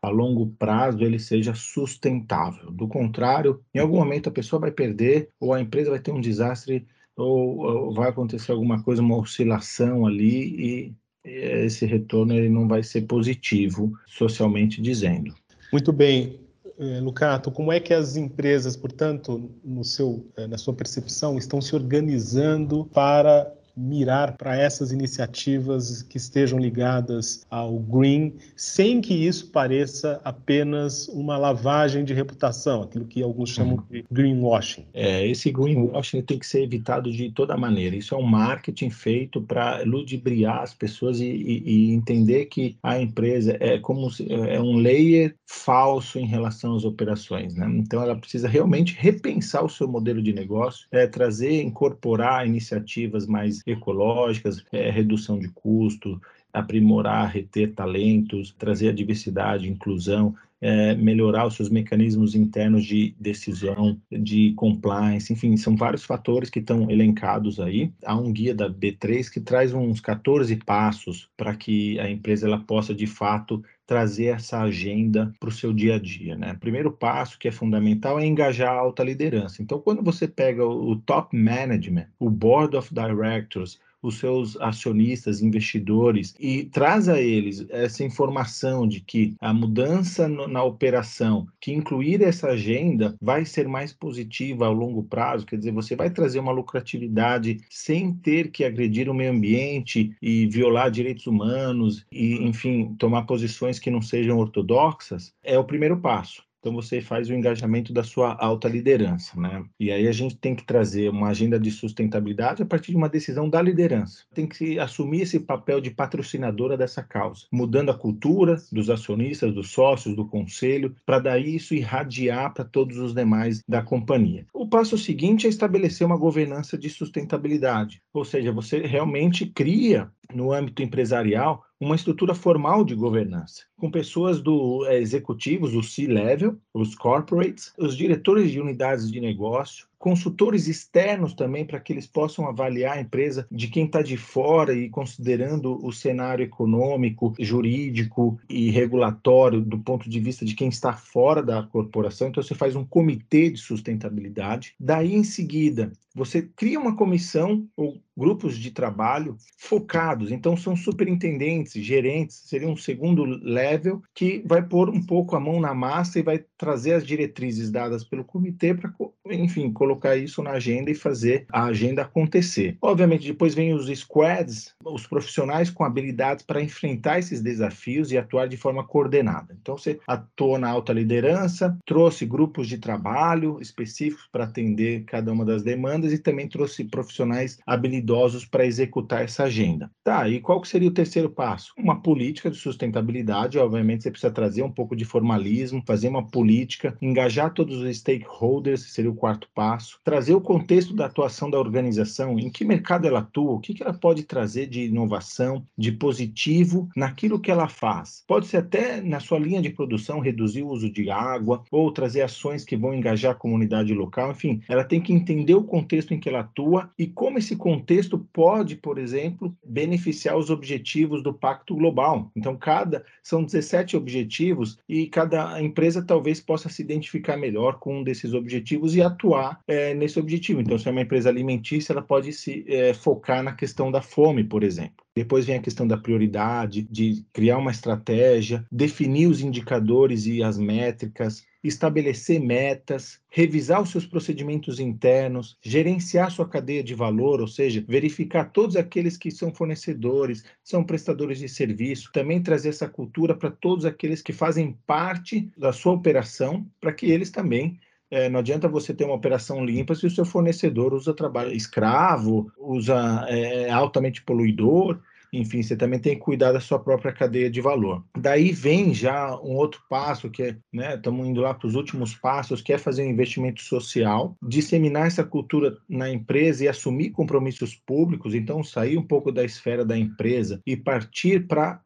a 0.00 0.08
longo 0.08 0.46
prazo 0.58 1.02
ele 1.02 1.18
seja 1.18 1.54
sustentável. 1.54 2.70
Do 2.70 2.86
contrário, 2.86 3.60
em 3.74 3.78
algum 3.78 3.96
momento 3.96 4.28
a 4.28 4.32
pessoa 4.32 4.60
vai 4.60 4.70
perder 4.70 5.28
ou 5.40 5.52
a 5.52 5.60
empresa 5.60 5.90
vai 5.90 5.98
ter 5.98 6.12
um 6.12 6.20
desastre 6.20 6.86
ou, 7.16 7.58
ou 7.58 7.94
vai 7.94 8.08
acontecer 8.08 8.52
alguma 8.52 8.82
coisa, 8.82 9.02
uma 9.02 9.16
oscilação 9.16 10.06
ali 10.06 10.54
e 10.60 10.94
esse 11.24 11.84
retorno 11.84 12.32
ele 12.32 12.48
não 12.48 12.66
vai 12.66 12.82
ser 12.82 13.02
positivo 13.02 13.92
socialmente 14.06 14.80
dizendo. 14.80 15.34
Muito 15.72 15.92
bem. 15.92 16.47
Eh, 16.80 17.00
Lucato, 17.00 17.50
como 17.50 17.72
é 17.72 17.80
que 17.80 17.92
as 17.92 18.16
empresas, 18.16 18.76
portanto, 18.76 19.50
no 19.64 19.82
seu, 19.82 20.30
eh, 20.36 20.46
na 20.46 20.56
sua 20.56 20.72
percepção, 20.72 21.36
estão 21.36 21.60
se 21.60 21.74
organizando 21.74 22.84
para 22.94 23.52
mirar 23.78 24.36
para 24.36 24.56
essas 24.56 24.90
iniciativas 24.90 26.02
que 26.02 26.16
estejam 26.16 26.58
ligadas 26.58 27.46
ao 27.48 27.78
green, 27.78 28.34
sem 28.56 29.00
que 29.00 29.14
isso 29.14 29.50
pareça 29.50 30.20
apenas 30.24 31.08
uma 31.08 31.36
lavagem 31.38 32.04
de 32.04 32.12
reputação, 32.12 32.82
aquilo 32.82 33.04
que 33.04 33.22
alguns 33.22 33.50
chamam 33.50 33.76
uhum. 33.76 33.82
de 33.90 34.04
greenwashing. 34.10 34.84
É, 34.92 35.26
esse 35.26 35.50
greenwashing 35.52 36.22
tem 36.22 36.38
que 36.38 36.46
ser 36.46 36.62
evitado 36.62 37.10
de 37.10 37.30
toda 37.30 37.56
maneira. 37.56 37.94
Isso 37.94 38.14
é 38.14 38.18
um 38.18 38.26
marketing 38.26 38.90
feito 38.90 39.40
para 39.40 39.82
ludibriar 39.84 40.62
as 40.62 40.74
pessoas 40.74 41.20
e, 41.20 41.26
e, 41.26 41.62
e, 41.64 41.90
entender 41.92 42.46
que 42.46 42.76
a 42.82 43.00
empresa 43.00 43.56
é 43.60 43.78
como 43.78 44.10
se, 44.10 44.26
é 44.32 44.60
um 44.60 44.76
layer 44.76 45.34
falso 45.46 46.18
em 46.18 46.26
relação 46.26 46.74
às 46.74 46.84
operações, 46.84 47.54
né? 47.54 47.66
Então 47.76 48.02
ela 48.02 48.16
precisa 48.16 48.48
realmente 48.48 48.96
repensar 48.98 49.64
o 49.64 49.68
seu 49.68 49.86
modelo 49.86 50.22
de 50.22 50.32
negócio, 50.32 50.86
é, 50.90 51.06
trazer, 51.06 51.62
incorporar 51.62 52.46
iniciativas 52.46 53.26
mais 53.26 53.62
ecológicas, 53.70 54.64
é, 54.72 54.90
redução 54.90 55.38
de 55.38 55.48
custo, 55.48 56.20
aprimorar, 56.52 57.30
reter 57.30 57.72
talentos, 57.74 58.54
trazer 58.58 58.88
a 58.88 58.92
diversidade, 58.92 59.68
inclusão, 59.68 60.34
é, 60.60 60.94
melhorar 60.94 61.46
os 61.46 61.54
seus 61.54 61.68
mecanismos 61.68 62.34
internos 62.34 62.84
de 62.84 63.14
decisão, 63.18 64.00
de 64.10 64.52
compliance, 64.54 65.32
enfim, 65.32 65.56
são 65.56 65.76
vários 65.76 66.04
fatores 66.04 66.50
que 66.50 66.58
estão 66.58 66.90
elencados 66.90 67.60
aí. 67.60 67.92
Há 68.04 68.16
um 68.16 68.32
guia 68.32 68.54
da 68.54 68.68
B3 68.68 69.30
que 69.30 69.40
traz 69.40 69.72
uns 69.72 70.00
14 70.00 70.56
passos 70.56 71.28
para 71.36 71.54
que 71.54 71.98
a 72.00 72.10
empresa 72.10 72.46
ela 72.46 72.58
possa, 72.58 72.92
de 72.92 73.06
fato, 73.06 73.62
trazer 73.88 74.26
essa 74.26 74.60
agenda 74.60 75.32
para 75.40 75.48
o 75.48 75.52
seu 75.52 75.72
dia 75.72 75.94
a 75.94 75.98
dia. 75.98 76.36
Né? 76.36 76.52
O 76.52 76.58
primeiro 76.58 76.92
passo, 76.92 77.38
que 77.38 77.48
é 77.48 77.50
fundamental, 77.50 78.20
é 78.20 78.26
engajar 78.26 78.70
a 78.70 78.78
alta 78.78 79.02
liderança. 79.02 79.62
Então, 79.62 79.80
quando 79.80 80.02
você 80.02 80.28
pega 80.28 80.62
o 80.62 80.94
top 80.94 81.34
management, 81.34 82.06
o 82.18 82.28
board 82.28 82.76
of 82.76 82.92
directors, 82.92 83.80
os 84.02 84.18
seus 84.18 84.56
acionistas, 84.60 85.42
investidores 85.42 86.34
e 86.38 86.64
traz 86.64 87.08
a 87.08 87.20
eles 87.20 87.66
essa 87.68 88.04
informação 88.04 88.86
de 88.86 89.00
que 89.00 89.34
a 89.40 89.52
mudança 89.52 90.28
no, 90.28 90.46
na 90.46 90.62
operação, 90.62 91.46
que 91.60 91.72
incluir 91.72 92.22
essa 92.22 92.48
agenda 92.48 93.14
vai 93.20 93.44
ser 93.44 93.68
mais 93.68 93.92
positiva 93.92 94.66
ao 94.66 94.72
longo 94.72 95.02
prazo, 95.02 95.46
quer 95.46 95.56
dizer, 95.56 95.72
você 95.72 95.96
vai 95.96 96.10
trazer 96.10 96.38
uma 96.38 96.52
lucratividade 96.52 97.58
sem 97.68 98.14
ter 98.14 98.50
que 98.50 98.64
agredir 98.64 99.08
o 99.08 99.14
meio 99.14 99.32
ambiente 99.32 100.14
e 100.22 100.46
violar 100.46 100.90
direitos 100.90 101.26
humanos 101.26 102.06
e, 102.12 102.34
enfim, 102.44 102.94
tomar 102.98 103.22
posições 103.22 103.78
que 103.78 103.90
não 103.90 104.02
sejam 104.02 104.38
ortodoxas, 104.38 105.32
é 105.42 105.58
o 105.58 105.64
primeiro 105.64 105.98
passo. 106.00 106.47
Então 106.60 106.72
você 106.72 107.00
faz 107.00 107.28
o 107.28 107.34
engajamento 107.34 107.92
da 107.92 108.02
sua 108.02 108.34
alta 108.34 108.68
liderança, 108.68 109.38
né? 109.40 109.64
E 109.78 109.90
aí 109.90 110.08
a 110.08 110.12
gente 110.12 110.36
tem 110.36 110.54
que 110.54 110.64
trazer 110.64 111.08
uma 111.08 111.28
agenda 111.28 111.58
de 111.58 111.70
sustentabilidade 111.70 112.62
a 112.62 112.66
partir 112.66 112.90
de 112.90 112.96
uma 112.96 113.08
decisão 113.08 113.48
da 113.48 113.62
liderança. 113.62 114.24
Tem 114.34 114.46
que 114.46 114.78
assumir 114.78 115.22
esse 115.22 115.40
papel 115.40 115.80
de 115.80 115.90
patrocinadora 115.90 116.76
dessa 116.76 117.02
causa, 117.02 117.46
mudando 117.52 117.90
a 117.90 117.98
cultura 117.98 118.56
dos 118.72 118.90
acionistas, 118.90 119.54
dos 119.54 119.70
sócios, 119.70 120.16
do 120.16 120.26
conselho, 120.26 120.94
para 121.06 121.18
daí 121.18 121.56
isso 121.56 121.74
irradiar 121.74 122.52
para 122.52 122.64
todos 122.64 122.98
os 122.98 123.14
demais 123.14 123.62
da 123.68 123.82
companhia. 123.82 124.46
O 124.52 124.68
passo 124.68 124.98
seguinte 124.98 125.46
é 125.46 125.50
estabelecer 125.50 126.06
uma 126.06 126.16
governança 126.16 126.76
de 126.76 126.90
sustentabilidade, 126.90 128.02
ou 128.12 128.24
seja, 128.24 128.52
você 128.52 128.80
realmente 128.80 129.46
cria 129.46 130.10
no 130.34 130.52
âmbito 130.52 130.82
empresarial 130.82 131.64
uma 131.80 131.94
estrutura 131.94 132.34
formal 132.34 132.84
de 132.84 132.94
governança, 132.94 133.64
com 133.78 133.90
pessoas 133.90 134.40
do 134.40 134.84
é, 134.86 134.98
executivos, 134.98 135.74
o 135.74 135.82
C-level, 135.82 136.58
os 136.74 136.94
corporates, 136.94 137.72
os 137.78 137.96
diretores 137.96 138.50
de 138.50 138.60
unidades 138.60 139.10
de 139.10 139.20
negócio, 139.20 139.88
consultores 139.98 140.68
externos 140.68 141.34
também 141.34 141.64
para 141.64 141.80
que 141.80 141.92
eles 141.92 142.06
possam 142.06 142.46
avaliar 142.46 142.96
a 142.96 143.00
empresa 143.00 143.46
de 143.50 143.68
quem 143.68 143.84
está 143.84 144.00
de 144.00 144.16
fora 144.16 144.72
e 144.72 144.88
considerando 144.88 145.84
o 145.84 145.92
cenário 145.92 146.44
econômico, 146.44 147.34
jurídico 147.38 148.38
e 148.48 148.70
regulatório 148.70 149.60
do 149.60 149.78
ponto 149.78 150.08
de 150.08 150.20
vista 150.20 150.44
de 150.44 150.54
quem 150.54 150.68
está 150.68 150.92
fora 150.92 151.42
da 151.42 151.62
corporação. 151.64 152.28
Então 152.28 152.42
você 152.42 152.54
faz 152.54 152.76
um 152.76 152.84
comitê 152.84 153.50
de 153.50 153.58
sustentabilidade. 153.58 154.74
Daí 154.78 155.14
em 155.14 155.24
seguida 155.24 155.92
você 156.14 156.42
cria 156.42 156.80
uma 156.80 156.96
comissão 156.96 157.68
ou 157.76 158.00
grupos 158.16 158.58
de 158.58 158.70
trabalho 158.70 159.36
focados. 159.56 160.32
Então 160.32 160.56
são 160.56 160.74
superintendentes, 160.76 161.72
gerentes, 161.84 162.42
seria 162.46 162.68
um 162.68 162.76
segundo 162.76 163.24
level 163.24 163.67
que 164.14 164.42
vai 164.46 164.62
pôr 164.62 164.88
um 164.90 165.04
pouco 165.04 165.36
a 165.36 165.40
mão 165.40 165.60
na 165.60 165.74
massa 165.74 166.18
e 166.18 166.22
vai 166.22 166.44
trazer 166.56 166.94
as 166.94 167.06
diretrizes 167.06 167.70
dadas 167.70 168.04
pelo 168.04 168.24
comitê 168.24 168.74
para, 168.74 168.92
enfim, 169.30 169.72
colocar 169.72 170.16
isso 170.16 170.42
na 170.42 170.52
agenda 170.52 170.90
e 170.90 170.94
fazer 170.94 171.46
a 171.52 171.64
agenda 171.64 172.02
acontecer. 172.02 172.76
Obviamente, 172.80 173.26
depois 173.26 173.54
vem 173.54 173.74
os 173.74 173.86
squads, 173.98 174.74
os 174.84 175.06
profissionais 175.06 175.70
com 175.70 175.84
habilidades 175.84 176.44
para 176.44 176.62
enfrentar 176.62 177.18
esses 177.18 177.40
desafios 177.40 178.10
e 178.10 178.18
atuar 178.18 178.48
de 178.48 178.56
forma 178.56 178.84
coordenada. 178.84 179.56
Então, 179.60 179.76
você 179.76 179.98
atua 180.06 180.58
na 180.58 180.68
alta 180.68 180.92
liderança, 180.92 181.76
trouxe 181.86 182.26
grupos 182.26 182.68
de 182.68 182.78
trabalho 182.78 183.58
específicos 183.60 184.28
para 184.30 184.44
atender 184.44 185.04
cada 185.04 185.32
uma 185.32 185.44
das 185.44 185.62
demandas 185.62 186.12
e 186.12 186.18
também 186.18 186.48
trouxe 186.48 186.84
profissionais 186.84 187.58
habilidosos 187.66 188.44
para 188.44 188.66
executar 188.66 189.24
essa 189.24 189.44
agenda. 189.44 189.90
Tá, 190.02 190.28
e 190.28 190.40
qual 190.40 190.60
que 190.60 190.68
seria 190.68 190.88
o 190.88 190.94
terceiro 190.94 191.30
passo? 191.30 191.72
Uma 191.78 192.00
política 192.00 192.50
de 192.50 192.56
sustentabilidade, 192.56 193.57
obviamente 193.60 194.02
você 194.02 194.10
precisa 194.10 194.32
trazer 194.32 194.62
um 194.62 194.70
pouco 194.70 194.94
de 194.94 195.04
formalismo, 195.04 195.82
fazer 195.86 196.08
uma 196.08 196.26
política, 196.26 196.96
engajar 197.00 197.52
todos 197.52 197.78
os 197.78 197.96
stakeholders, 197.96 198.92
seria 198.92 199.10
o 199.10 199.14
quarto 199.14 199.48
passo, 199.54 199.98
trazer 200.04 200.34
o 200.34 200.40
contexto 200.40 200.94
da 200.94 201.06
atuação 201.06 201.50
da 201.50 201.58
organização, 201.58 202.38
em 202.38 202.50
que 202.50 202.64
mercado 202.64 203.06
ela 203.06 203.20
atua, 203.20 203.52
o 203.52 203.60
que, 203.60 203.74
que 203.74 203.82
ela 203.82 203.94
pode 203.94 204.22
trazer 204.22 204.66
de 204.66 204.84
inovação, 204.84 205.64
de 205.76 205.92
positivo 205.92 206.88
naquilo 206.96 207.40
que 207.40 207.50
ela 207.50 207.68
faz. 207.68 208.24
Pode 208.26 208.46
ser 208.46 208.58
até 208.58 209.00
na 209.00 209.20
sua 209.20 209.38
linha 209.38 209.62
de 209.62 209.70
produção 209.70 210.20
reduzir 210.20 210.62
o 210.62 210.68
uso 210.68 210.90
de 210.90 211.10
água 211.10 211.62
ou 211.70 211.92
trazer 211.92 212.22
ações 212.22 212.64
que 212.64 212.76
vão 212.76 212.94
engajar 212.94 213.32
a 213.32 213.34
comunidade 213.34 213.92
local, 213.94 214.30
enfim, 214.30 214.60
ela 214.68 214.84
tem 214.84 215.00
que 215.00 215.12
entender 215.12 215.54
o 215.54 215.64
contexto 215.64 216.14
em 216.14 216.20
que 216.20 216.28
ela 216.28 216.40
atua 216.40 216.90
e 216.98 217.06
como 217.06 217.38
esse 217.38 217.56
contexto 217.56 218.18
pode, 218.32 218.76
por 218.76 218.98
exemplo, 218.98 219.54
beneficiar 219.64 220.36
os 220.36 220.50
objetivos 220.50 221.22
do 221.22 221.32
Pacto 221.32 221.74
Global. 221.74 222.30
Então, 222.36 222.56
cada 222.56 223.04
são 223.22 223.44
17 223.48 223.96
objetivos 223.96 224.78
e 224.88 225.06
cada 225.06 225.60
empresa 225.60 226.04
talvez 226.04 226.40
possa 226.40 226.68
se 226.68 226.82
identificar 226.82 227.36
melhor 227.36 227.78
com 227.78 227.98
um 227.98 228.04
desses 228.04 228.34
objetivos 228.34 228.94
e 228.94 229.02
atuar 229.02 229.60
é, 229.66 229.94
nesse 229.94 230.18
objetivo. 230.18 230.60
Então, 230.60 230.78
se 230.78 230.88
é 230.88 230.90
uma 230.90 231.00
empresa 231.00 231.28
alimentícia, 231.28 231.92
ela 231.92 232.02
pode 232.02 232.32
se 232.32 232.64
é, 232.68 232.94
focar 232.94 233.42
na 233.42 233.52
questão 233.52 233.90
da 233.90 234.02
fome, 234.02 234.44
por 234.44 234.62
exemplo. 234.62 235.04
Depois 235.16 235.46
vem 235.46 235.56
a 235.56 235.62
questão 235.62 235.86
da 235.86 235.96
prioridade, 235.96 236.86
de 236.88 237.24
criar 237.32 237.58
uma 237.58 237.72
estratégia, 237.72 238.64
definir 238.70 239.26
os 239.26 239.40
indicadores 239.40 240.26
e 240.26 240.42
as 240.42 240.56
métricas, 240.56 241.44
estabelecer 241.62 242.40
metas, 242.40 243.20
revisar 243.28 243.82
os 243.82 243.90
seus 243.90 244.06
procedimentos 244.06 244.78
internos, 244.78 245.58
gerenciar 245.62 246.30
sua 246.30 246.48
cadeia 246.48 246.82
de 246.82 246.94
valor, 246.94 247.40
ou 247.40 247.48
seja, 247.48 247.84
verificar 247.86 248.52
todos 248.52 248.76
aqueles 248.76 249.16
que 249.16 249.30
são 249.30 249.52
fornecedores, 249.52 250.44
são 250.62 250.84
prestadores 250.84 251.38
de 251.38 251.48
serviço, 251.48 252.10
também 252.12 252.42
trazer 252.42 252.68
essa 252.68 252.88
cultura 252.88 253.34
para 253.34 253.50
todos 253.50 253.84
aqueles 253.84 254.22
que 254.22 254.32
fazem 254.32 254.78
parte 254.86 255.50
da 255.56 255.72
sua 255.72 255.92
operação, 255.92 256.66
para 256.80 256.92
que 256.92 257.10
eles 257.10 257.30
também 257.30 257.78
é, 258.10 258.28
não 258.28 258.40
adianta 258.40 258.68
você 258.68 258.94
ter 258.94 259.04
uma 259.04 259.14
operação 259.14 259.64
limpa 259.64 259.94
se 259.94 260.06
o 260.06 260.10
seu 260.10 260.24
fornecedor 260.24 260.94
usa 260.94 261.12
trabalho 261.12 261.52
escravo, 261.52 262.50
usa 262.58 263.26
é, 263.28 263.70
altamente 263.70 264.22
poluidor. 264.22 264.98
Enfim, 265.32 265.62
você 265.62 265.76
também 265.76 265.98
tem 265.98 266.14
que 266.14 266.20
cuidar 266.20 266.52
da 266.52 266.60
sua 266.60 266.78
própria 266.78 267.12
cadeia 267.12 267.50
de 267.50 267.60
valor. 267.60 268.04
Daí 268.18 268.52
vem 268.52 268.94
já 268.94 269.34
um 269.40 269.56
outro 269.56 269.80
passo 269.88 270.30
que 270.30 270.42
é, 270.42 270.56
né, 270.72 270.94
estamos 270.94 271.26
indo 271.26 271.40
lá 271.40 271.54
para 271.54 271.66
os 271.66 271.74
últimos 271.74 272.14
passos, 272.14 272.60
que 272.60 272.72
é 272.72 272.78
fazer 272.78 273.02
um 273.02 273.10
investimento 273.10 273.62
social, 273.62 274.36
disseminar 274.42 275.06
essa 275.06 275.24
cultura 275.24 275.76
na 275.88 276.10
empresa 276.10 276.64
e 276.64 276.68
assumir 276.68 277.10
compromissos 277.10 277.74
públicos, 277.74 278.34
então 278.34 278.62
sair 278.62 278.98
um 278.98 279.02
pouco 279.02 279.30
da 279.32 279.44
esfera 279.44 279.84
da 279.84 279.98
empresa 279.98 280.60
e 280.66 280.76
partir 280.76 281.46
para 281.46 281.80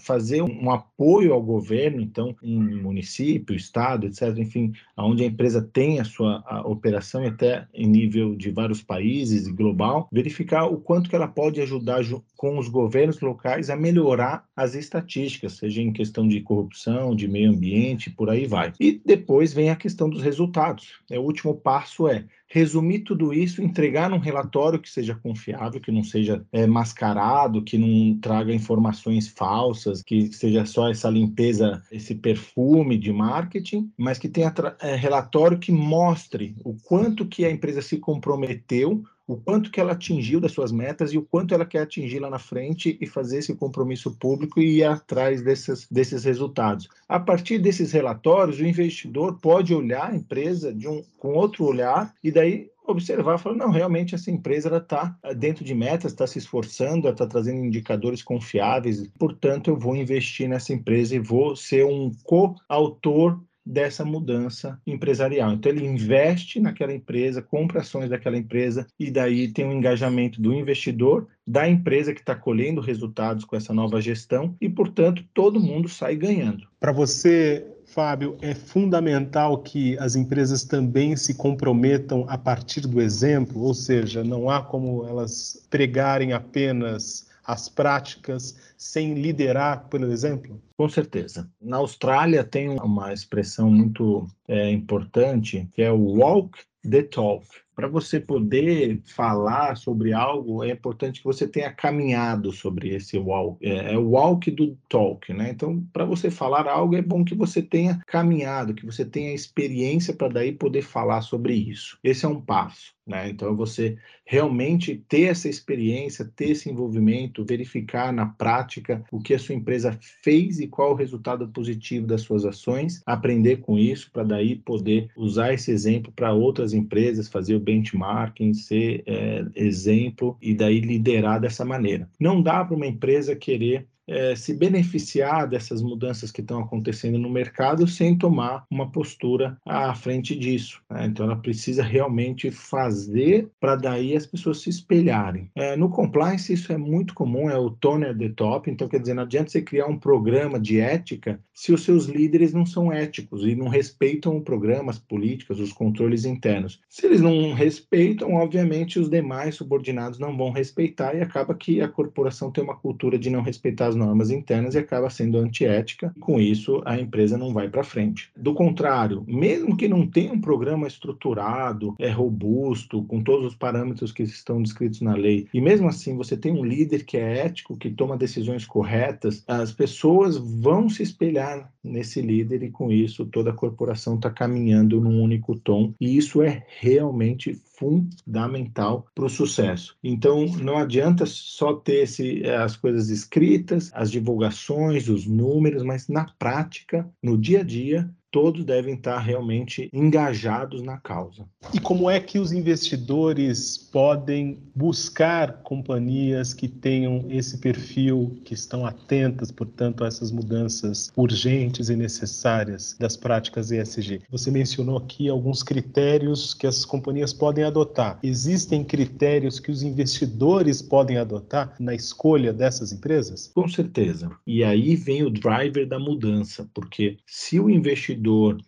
fazer 0.00 0.42
um 0.42 0.70
apoio 0.70 1.32
ao 1.32 1.42
governo, 1.42 2.00
então 2.00 2.34
em 2.42 2.82
município, 2.82 3.54
estado, 3.54 4.06
etc, 4.06 4.36
enfim, 4.36 4.72
onde 4.96 5.22
a 5.22 5.26
empresa 5.26 5.62
tem 5.62 6.00
a 6.00 6.04
sua 6.04 6.42
a 6.46 6.60
operação 6.66 7.24
e 7.24 7.28
até 7.28 7.66
em 7.72 7.86
nível 7.86 8.34
de 8.34 8.50
vários 8.50 8.82
países 8.82 9.46
e 9.46 9.52
global, 9.52 10.08
verificar 10.12 10.66
o 10.66 10.78
quanto 10.78 11.08
que 11.08 11.16
ela 11.16 11.28
pode 11.28 11.60
ajudar 11.60 12.02
com 12.44 12.58
os 12.58 12.68
governos 12.68 13.20
locais 13.20 13.70
a 13.70 13.76
melhorar 13.76 14.46
as 14.54 14.74
estatísticas, 14.74 15.54
seja 15.54 15.80
em 15.80 15.90
questão 15.90 16.28
de 16.28 16.42
corrupção, 16.42 17.16
de 17.16 17.26
meio 17.26 17.50
ambiente, 17.50 18.10
por 18.10 18.28
aí 18.28 18.46
vai. 18.46 18.70
E 18.78 19.00
depois 19.02 19.54
vem 19.54 19.70
a 19.70 19.76
questão 19.76 20.10
dos 20.10 20.20
resultados. 20.20 21.00
É, 21.10 21.18
o 21.18 21.22
último 21.22 21.54
passo 21.54 22.06
é 22.06 22.26
resumir 22.54 23.00
tudo 23.00 23.34
isso, 23.34 23.60
entregar 23.60 24.08
num 24.08 24.20
relatório 24.20 24.78
que 24.78 24.88
seja 24.88 25.12
confiável, 25.12 25.80
que 25.80 25.90
não 25.90 26.04
seja 26.04 26.46
é, 26.52 26.68
mascarado, 26.68 27.64
que 27.64 27.76
não 27.76 28.16
traga 28.20 28.54
informações 28.54 29.26
falsas, 29.26 30.04
que 30.04 30.32
seja 30.32 30.64
só 30.64 30.88
essa 30.88 31.10
limpeza, 31.10 31.82
esse 31.90 32.14
perfume 32.14 32.96
de 32.96 33.12
marketing, 33.12 33.90
mas 33.98 34.20
que 34.20 34.28
tenha 34.28 34.54
é, 34.80 34.94
relatório 34.94 35.58
que 35.58 35.72
mostre 35.72 36.54
o 36.64 36.74
quanto 36.74 37.26
que 37.26 37.44
a 37.44 37.50
empresa 37.50 37.82
se 37.82 37.98
comprometeu 37.98 39.02
o 39.26 39.36
quanto 39.36 39.70
que 39.70 39.80
ela 39.80 39.92
atingiu 39.92 40.38
das 40.38 40.52
suas 40.52 40.70
metas 40.70 41.12
e 41.12 41.18
o 41.18 41.22
quanto 41.22 41.54
ela 41.54 41.64
quer 41.64 41.82
atingir 41.82 42.18
lá 42.18 42.28
na 42.28 42.38
frente 42.38 42.98
e 43.00 43.06
fazer 43.06 43.38
esse 43.38 43.54
compromisso 43.54 44.14
público 44.16 44.60
e 44.60 44.78
ir 44.78 44.84
atrás 44.84 45.42
desses, 45.42 45.86
desses 45.90 46.24
resultados. 46.24 46.88
A 47.08 47.18
partir 47.18 47.58
desses 47.58 47.92
relatórios, 47.92 48.58
o 48.58 48.66
investidor 48.66 49.38
pode 49.40 49.74
olhar 49.74 50.10
a 50.10 50.16
empresa 50.16 50.72
de 50.72 50.86
um, 50.86 51.02
com 51.18 51.32
outro 51.32 51.64
olhar 51.64 52.14
e 52.22 52.30
daí 52.30 52.43
observar, 52.86 53.38
falar, 53.38 53.56
não, 53.56 53.70
realmente 53.70 54.14
essa 54.14 54.30
empresa 54.30 54.76
está 54.76 55.16
dentro 55.36 55.64
de 55.64 55.74
metas, 55.74 56.12
está 56.12 56.26
se 56.26 56.38
esforçando, 56.38 57.08
está 57.08 57.26
trazendo 57.26 57.64
indicadores 57.64 58.22
confiáveis, 58.22 59.08
portanto 59.18 59.68
eu 59.68 59.78
vou 59.78 59.96
investir 59.96 60.48
nessa 60.48 60.72
empresa 60.72 61.14
e 61.14 61.18
vou 61.18 61.56
ser 61.56 61.84
um 61.86 62.12
coautor 62.22 63.40
dessa 63.64 64.04
mudança 64.04 64.78
empresarial. 64.86 65.52
Então, 65.52 65.72
ele 65.72 65.86
investe 65.86 66.60
naquela 66.60 66.92
empresa, 66.92 67.40
compra 67.40 67.80
ações 67.80 68.10
daquela 68.10 68.36
empresa, 68.36 68.86
e 68.98 69.10
daí 69.10 69.48
tem 69.48 69.64
um 69.64 69.72
engajamento 69.72 70.40
do 70.40 70.52
investidor, 70.52 71.26
da 71.46 71.68
empresa 71.68 72.12
que 72.12 72.20
está 72.20 72.34
colhendo 72.34 72.80
resultados 72.80 73.44
com 73.44 73.56
essa 73.56 73.72
nova 73.72 74.00
gestão, 74.00 74.54
e, 74.60 74.68
portanto, 74.68 75.24
todo 75.32 75.60
mundo 75.60 75.88
sai 75.88 76.14
ganhando. 76.14 76.68
Para 76.78 76.92
você, 76.92 77.66
Fábio, 77.94 78.36
é 78.42 78.56
fundamental 78.56 79.58
que 79.58 79.96
as 80.00 80.16
empresas 80.16 80.64
também 80.64 81.14
se 81.14 81.32
comprometam 81.32 82.26
a 82.28 82.36
partir 82.36 82.80
do 82.80 83.00
exemplo, 83.00 83.62
ou 83.62 83.72
seja, 83.72 84.24
não 84.24 84.50
há 84.50 84.60
como 84.60 85.06
elas 85.06 85.64
pregarem 85.70 86.32
apenas 86.32 87.28
as 87.46 87.68
práticas 87.68 88.56
sem 88.76 89.14
liderar 89.14 89.84
pelo 89.88 90.10
exemplo? 90.10 90.60
Com 90.76 90.88
certeza. 90.88 91.48
Na 91.62 91.76
Austrália 91.76 92.42
tem 92.42 92.68
uma 92.70 93.12
expressão 93.12 93.70
muito 93.70 94.26
é, 94.48 94.72
importante 94.72 95.68
que 95.72 95.80
é 95.80 95.92
o 95.92 96.18
walk 96.18 96.58
the 96.90 97.02
talk. 97.02 97.46
Para 97.74 97.88
você 97.88 98.20
poder 98.20 99.00
falar 99.04 99.76
sobre 99.76 100.12
algo, 100.12 100.62
é 100.62 100.70
importante 100.70 101.20
que 101.20 101.26
você 101.26 101.46
tenha 101.46 101.72
caminhado 101.72 102.52
sobre 102.52 102.94
esse 102.94 103.18
walk. 103.18 103.64
É, 103.64 103.94
é 103.94 103.98
o 103.98 104.10
walk 104.10 104.50
do 104.50 104.76
talk, 104.88 105.32
né? 105.32 105.50
Então, 105.50 105.84
para 105.92 106.04
você 106.04 106.30
falar 106.30 106.66
algo, 106.68 106.94
é 106.94 107.02
bom 107.02 107.24
que 107.24 107.34
você 107.34 107.60
tenha 107.62 108.00
caminhado, 108.06 108.74
que 108.74 108.86
você 108.86 109.04
tenha 109.04 109.34
experiência 109.34 110.14
para 110.14 110.28
daí 110.28 110.52
poder 110.52 110.82
falar 110.82 111.22
sobre 111.22 111.54
isso. 111.54 111.98
Esse 112.02 112.24
é 112.24 112.28
um 112.28 112.40
passo. 112.40 112.94
Né? 113.06 113.28
Então, 113.28 113.50
é 113.50 113.54
você 113.54 113.98
realmente 114.24 114.96
ter 115.08 115.24
essa 115.24 115.48
experiência, 115.48 116.24
ter 116.24 116.50
esse 116.50 116.70
envolvimento, 116.70 117.44
verificar 117.44 118.12
na 118.12 118.26
prática 118.26 119.04
o 119.12 119.20
que 119.20 119.34
a 119.34 119.38
sua 119.38 119.54
empresa 119.54 119.98
fez 120.22 120.58
e 120.58 120.66
qual 120.66 120.92
o 120.92 120.96
resultado 120.96 121.46
positivo 121.48 122.06
das 122.06 122.22
suas 122.22 122.44
ações, 122.46 123.02
aprender 123.04 123.58
com 123.58 123.78
isso 123.78 124.10
para 124.10 124.24
daí 124.24 124.56
poder 124.56 125.10
usar 125.16 125.52
esse 125.52 125.70
exemplo 125.70 126.10
para 126.12 126.32
outras 126.32 126.72
empresas, 126.72 127.28
fazer 127.28 127.54
benchmarking, 127.64 128.54
ser 128.54 129.02
é, 129.06 129.44
exemplo 129.56 130.36
e 130.40 130.54
daí 130.54 130.80
liderar 130.80 131.40
dessa 131.40 131.64
maneira. 131.64 132.08
Não 132.20 132.42
dá 132.42 132.64
para 132.64 132.76
uma 132.76 132.86
empresa 132.86 133.34
querer 133.34 133.86
é, 134.06 134.36
se 134.36 134.54
beneficiar 134.54 135.48
dessas 135.48 135.82
mudanças 135.82 136.30
que 136.30 136.40
estão 136.40 136.60
acontecendo 136.60 137.18
no 137.18 137.30
mercado 137.30 137.86
sem 137.86 138.16
tomar 138.16 138.64
uma 138.70 138.90
postura 138.90 139.56
à 139.64 139.94
frente 139.94 140.36
disso. 140.36 140.82
Né? 140.90 141.06
Então, 141.06 141.26
ela 141.26 141.36
precisa 141.36 141.82
realmente 141.82 142.50
fazer 142.50 143.48
para 143.58 143.76
daí 143.76 144.16
as 144.16 144.26
pessoas 144.26 144.60
se 144.60 144.70
espelharem. 144.70 145.50
É, 145.54 145.76
no 145.76 145.88
compliance, 145.88 146.52
isso 146.52 146.72
é 146.72 146.76
muito 146.76 147.14
comum, 147.14 147.48
é 147.48 147.58
o 147.58 147.70
tone 147.70 148.06
at 148.06 148.18
the 148.18 148.28
top. 148.30 148.70
Então, 148.70 148.88
quer 148.88 149.00
dizer, 149.00 149.14
não 149.14 149.22
adianta 149.22 149.50
você 149.50 149.62
criar 149.62 149.86
um 149.86 149.98
programa 149.98 150.60
de 150.60 150.80
ética 150.80 151.40
se 151.54 151.72
os 151.72 151.84
seus 151.84 152.06
líderes 152.06 152.52
não 152.52 152.66
são 152.66 152.92
éticos 152.92 153.46
e 153.46 153.54
não 153.54 153.68
respeitam 153.68 154.36
o 154.36 154.42
programa, 154.42 154.90
as 154.90 154.98
políticas, 154.98 155.60
os 155.60 155.72
controles 155.72 156.24
internos. 156.24 156.80
Se 156.88 157.06
eles 157.06 157.20
não 157.20 157.54
respeitam, 157.54 158.34
obviamente, 158.34 158.98
os 158.98 159.08
demais 159.08 159.54
subordinados 159.54 160.18
não 160.18 160.36
vão 160.36 160.50
respeitar 160.50 161.14
e 161.14 161.20
acaba 161.20 161.54
que 161.54 161.80
a 161.80 161.88
corporação 161.88 162.50
tem 162.50 162.64
uma 162.64 162.76
cultura 162.76 163.16
de 163.16 163.30
não 163.30 163.40
respeitar 163.40 163.86
as 163.86 163.94
normas 163.94 164.30
internas 164.30 164.74
e 164.74 164.78
acaba 164.78 165.08
sendo 165.08 165.38
antiética. 165.38 166.12
Com 166.20 166.40
isso, 166.40 166.82
a 166.84 166.98
empresa 166.98 167.38
não 167.38 167.52
vai 167.52 167.68
para 167.68 167.84
frente. 167.84 168.30
Do 168.36 168.52
contrário, 168.52 169.24
mesmo 169.26 169.76
que 169.76 169.86
não 169.86 170.06
tenha 170.06 170.32
um 170.32 170.40
programa 170.40 170.88
estruturado, 170.88 171.94
é 171.98 172.10
robusto, 172.10 173.04
com 173.04 173.22
todos 173.22 173.46
os 173.46 173.54
parâmetros 173.54 174.10
que 174.10 174.24
estão 174.24 174.60
descritos 174.60 175.00
na 175.00 175.14
lei, 175.14 175.46
e 175.54 175.60
mesmo 175.60 175.86
assim 175.86 176.16
você 176.16 176.36
tem 176.36 176.52
um 176.52 176.64
líder 176.64 177.04
que 177.04 177.16
é 177.16 177.38
ético, 177.38 177.76
que 177.76 177.90
toma 177.90 178.16
decisões 178.16 178.66
corretas, 178.66 179.44
as 179.46 179.72
pessoas 179.72 180.36
vão 180.36 180.88
se 180.88 181.02
espelhar 181.02 181.43
nesse 181.82 182.20
líder 182.20 182.62
e 182.62 182.70
com 182.70 182.90
isso 182.90 183.26
toda 183.26 183.50
a 183.50 183.54
corporação 183.54 184.16
está 184.16 184.30
caminhando 184.30 185.00
num 185.00 185.22
único 185.22 185.56
tom. 185.56 185.94
E 186.00 186.16
isso 186.16 186.42
é 186.42 186.64
realmente 186.80 187.54
fundamental 187.78 189.06
para 189.14 189.26
o 189.26 189.28
sucesso. 189.28 189.96
Então, 190.02 190.46
não 190.62 190.78
adianta 190.78 191.26
só 191.26 191.74
ter 191.74 192.04
esse, 192.04 192.44
as 192.46 192.76
coisas 192.76 193.10
escritas, 193.10 193.90
as 193.92 194.10
divulgações, 194.10 195.08
os 195.08 195.26
números, 195.26 195.82
mas 195.82 196.08
na 196.08 196.26
prática, 196.38 197.08
no 197.22 197.36
dia 197.36 197.60
a 197.60 197.64
dia, 197.64 198.08
todos 198.34 198.64
devem 198.64 198.94
estar 198.94 199.20
realmente 199.20 199.88
engajados 199.92 200.82
na 200.82 200.98
causa. 200.98 201.46
E 201.72 201.78
como 201.78 202.10
é 202.10 202.18
que 202.18 202.36
os 202.36 202.50
investidores 202.50 203.78
podem 203.78 204.58
buscar 204.74 205.62
companhias 205.62 206.52
que 206.52 206.66
tenham 206.66 207.26
esse 207.30 207.58
perfil, 207.58 208.36
que 208.44 208.52
estão 208.52 208.84
atentas, 208.84 209.52
portanto, 209.52 210.02
a 210.02 210.08
essas 210.08 210.32
mudanças 210.32 211.12
urgentes 211.16 211.88
e 211.88 211.94
necessárias 211.94 212.96
das 212.98 213.16
práticas 213.16 213.70
ESG? 213.70 214.22
Você 214.28 214.50
mencionou 214.50 214.96
aqui 214.96 215.28
alguns 215.28 215.62
critérios 215.62 216.54
que 216.54 216.66
as 216.66 216.84
companhias 216.84 217.32
podem 217.32 217.62
adotar. 217.62 218.18
Existem 218.20 218.82
critérios 218.82 219.60
que 219.60 219.70
os 219.70 219.84
investidores 219.84 220.82
podem 220.82 221.18
adotar 221.18 221.76
na 221.78 221.94
escolha 221.94 222.52
dessas 222.52 222.90
empresas? 222.90 223.52
Com 223.54 223.68
certeza. 223.68 224.28
E 224.44 224.64
aí 224.64 224.96
vem 224.96 225.22
o 225.22 225.30
driver 225.30 225.86
da 225.86 226.00
mudança, 226.00 226.68
porque 226.74 227.18
se 227.24 227.60
o 227.60 227.70
investidor 227.70 228.23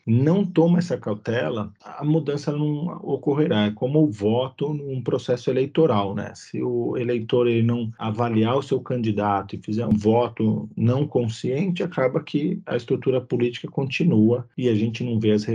não 0.06 0.44
toma 0.44 0.78
essa 0.78 0.96
cautela, 0.96 1.72
a 1.82 2.04
mudança 2.04 2.52
não 2.52 2.86
ocorrerá. 3.02 3.66
É 3.66 3.70
como 3.70 4.02
o 4.02 4.10
voto 4.10 4.72
num 4.72 5.00
processo 5.02 5.50
eleitoral, 5.50 6.14
né? 6.14 6.32
Se 6.34 6.62
o 6.62 6.96
eleitor 6.96 7.46
ele 7.46 7.62
não 7.62 7.92
avaliar 7.98 8.56
o 8.56 8.62
seu 8.62 8.80
candidato 8.80 9.54
e 9.54 9.58
fizer 9.58 9.86
um 9.86 9.96
voto 9.96 10.68
não 10.76 11.06
consciente, 11.06 11.82
acaba 11.82 12.22
que 12.22 12.60
a 12.66 12.76
estrutura 12.76 13.20
política 13.20 13.68
continua 13.68 14.46
e 14.56 14.68
a 14.68 14.74
gente 14.74 15.04
não 15.04 15.18
vê 15.18 15.32
as, 15.32 15.46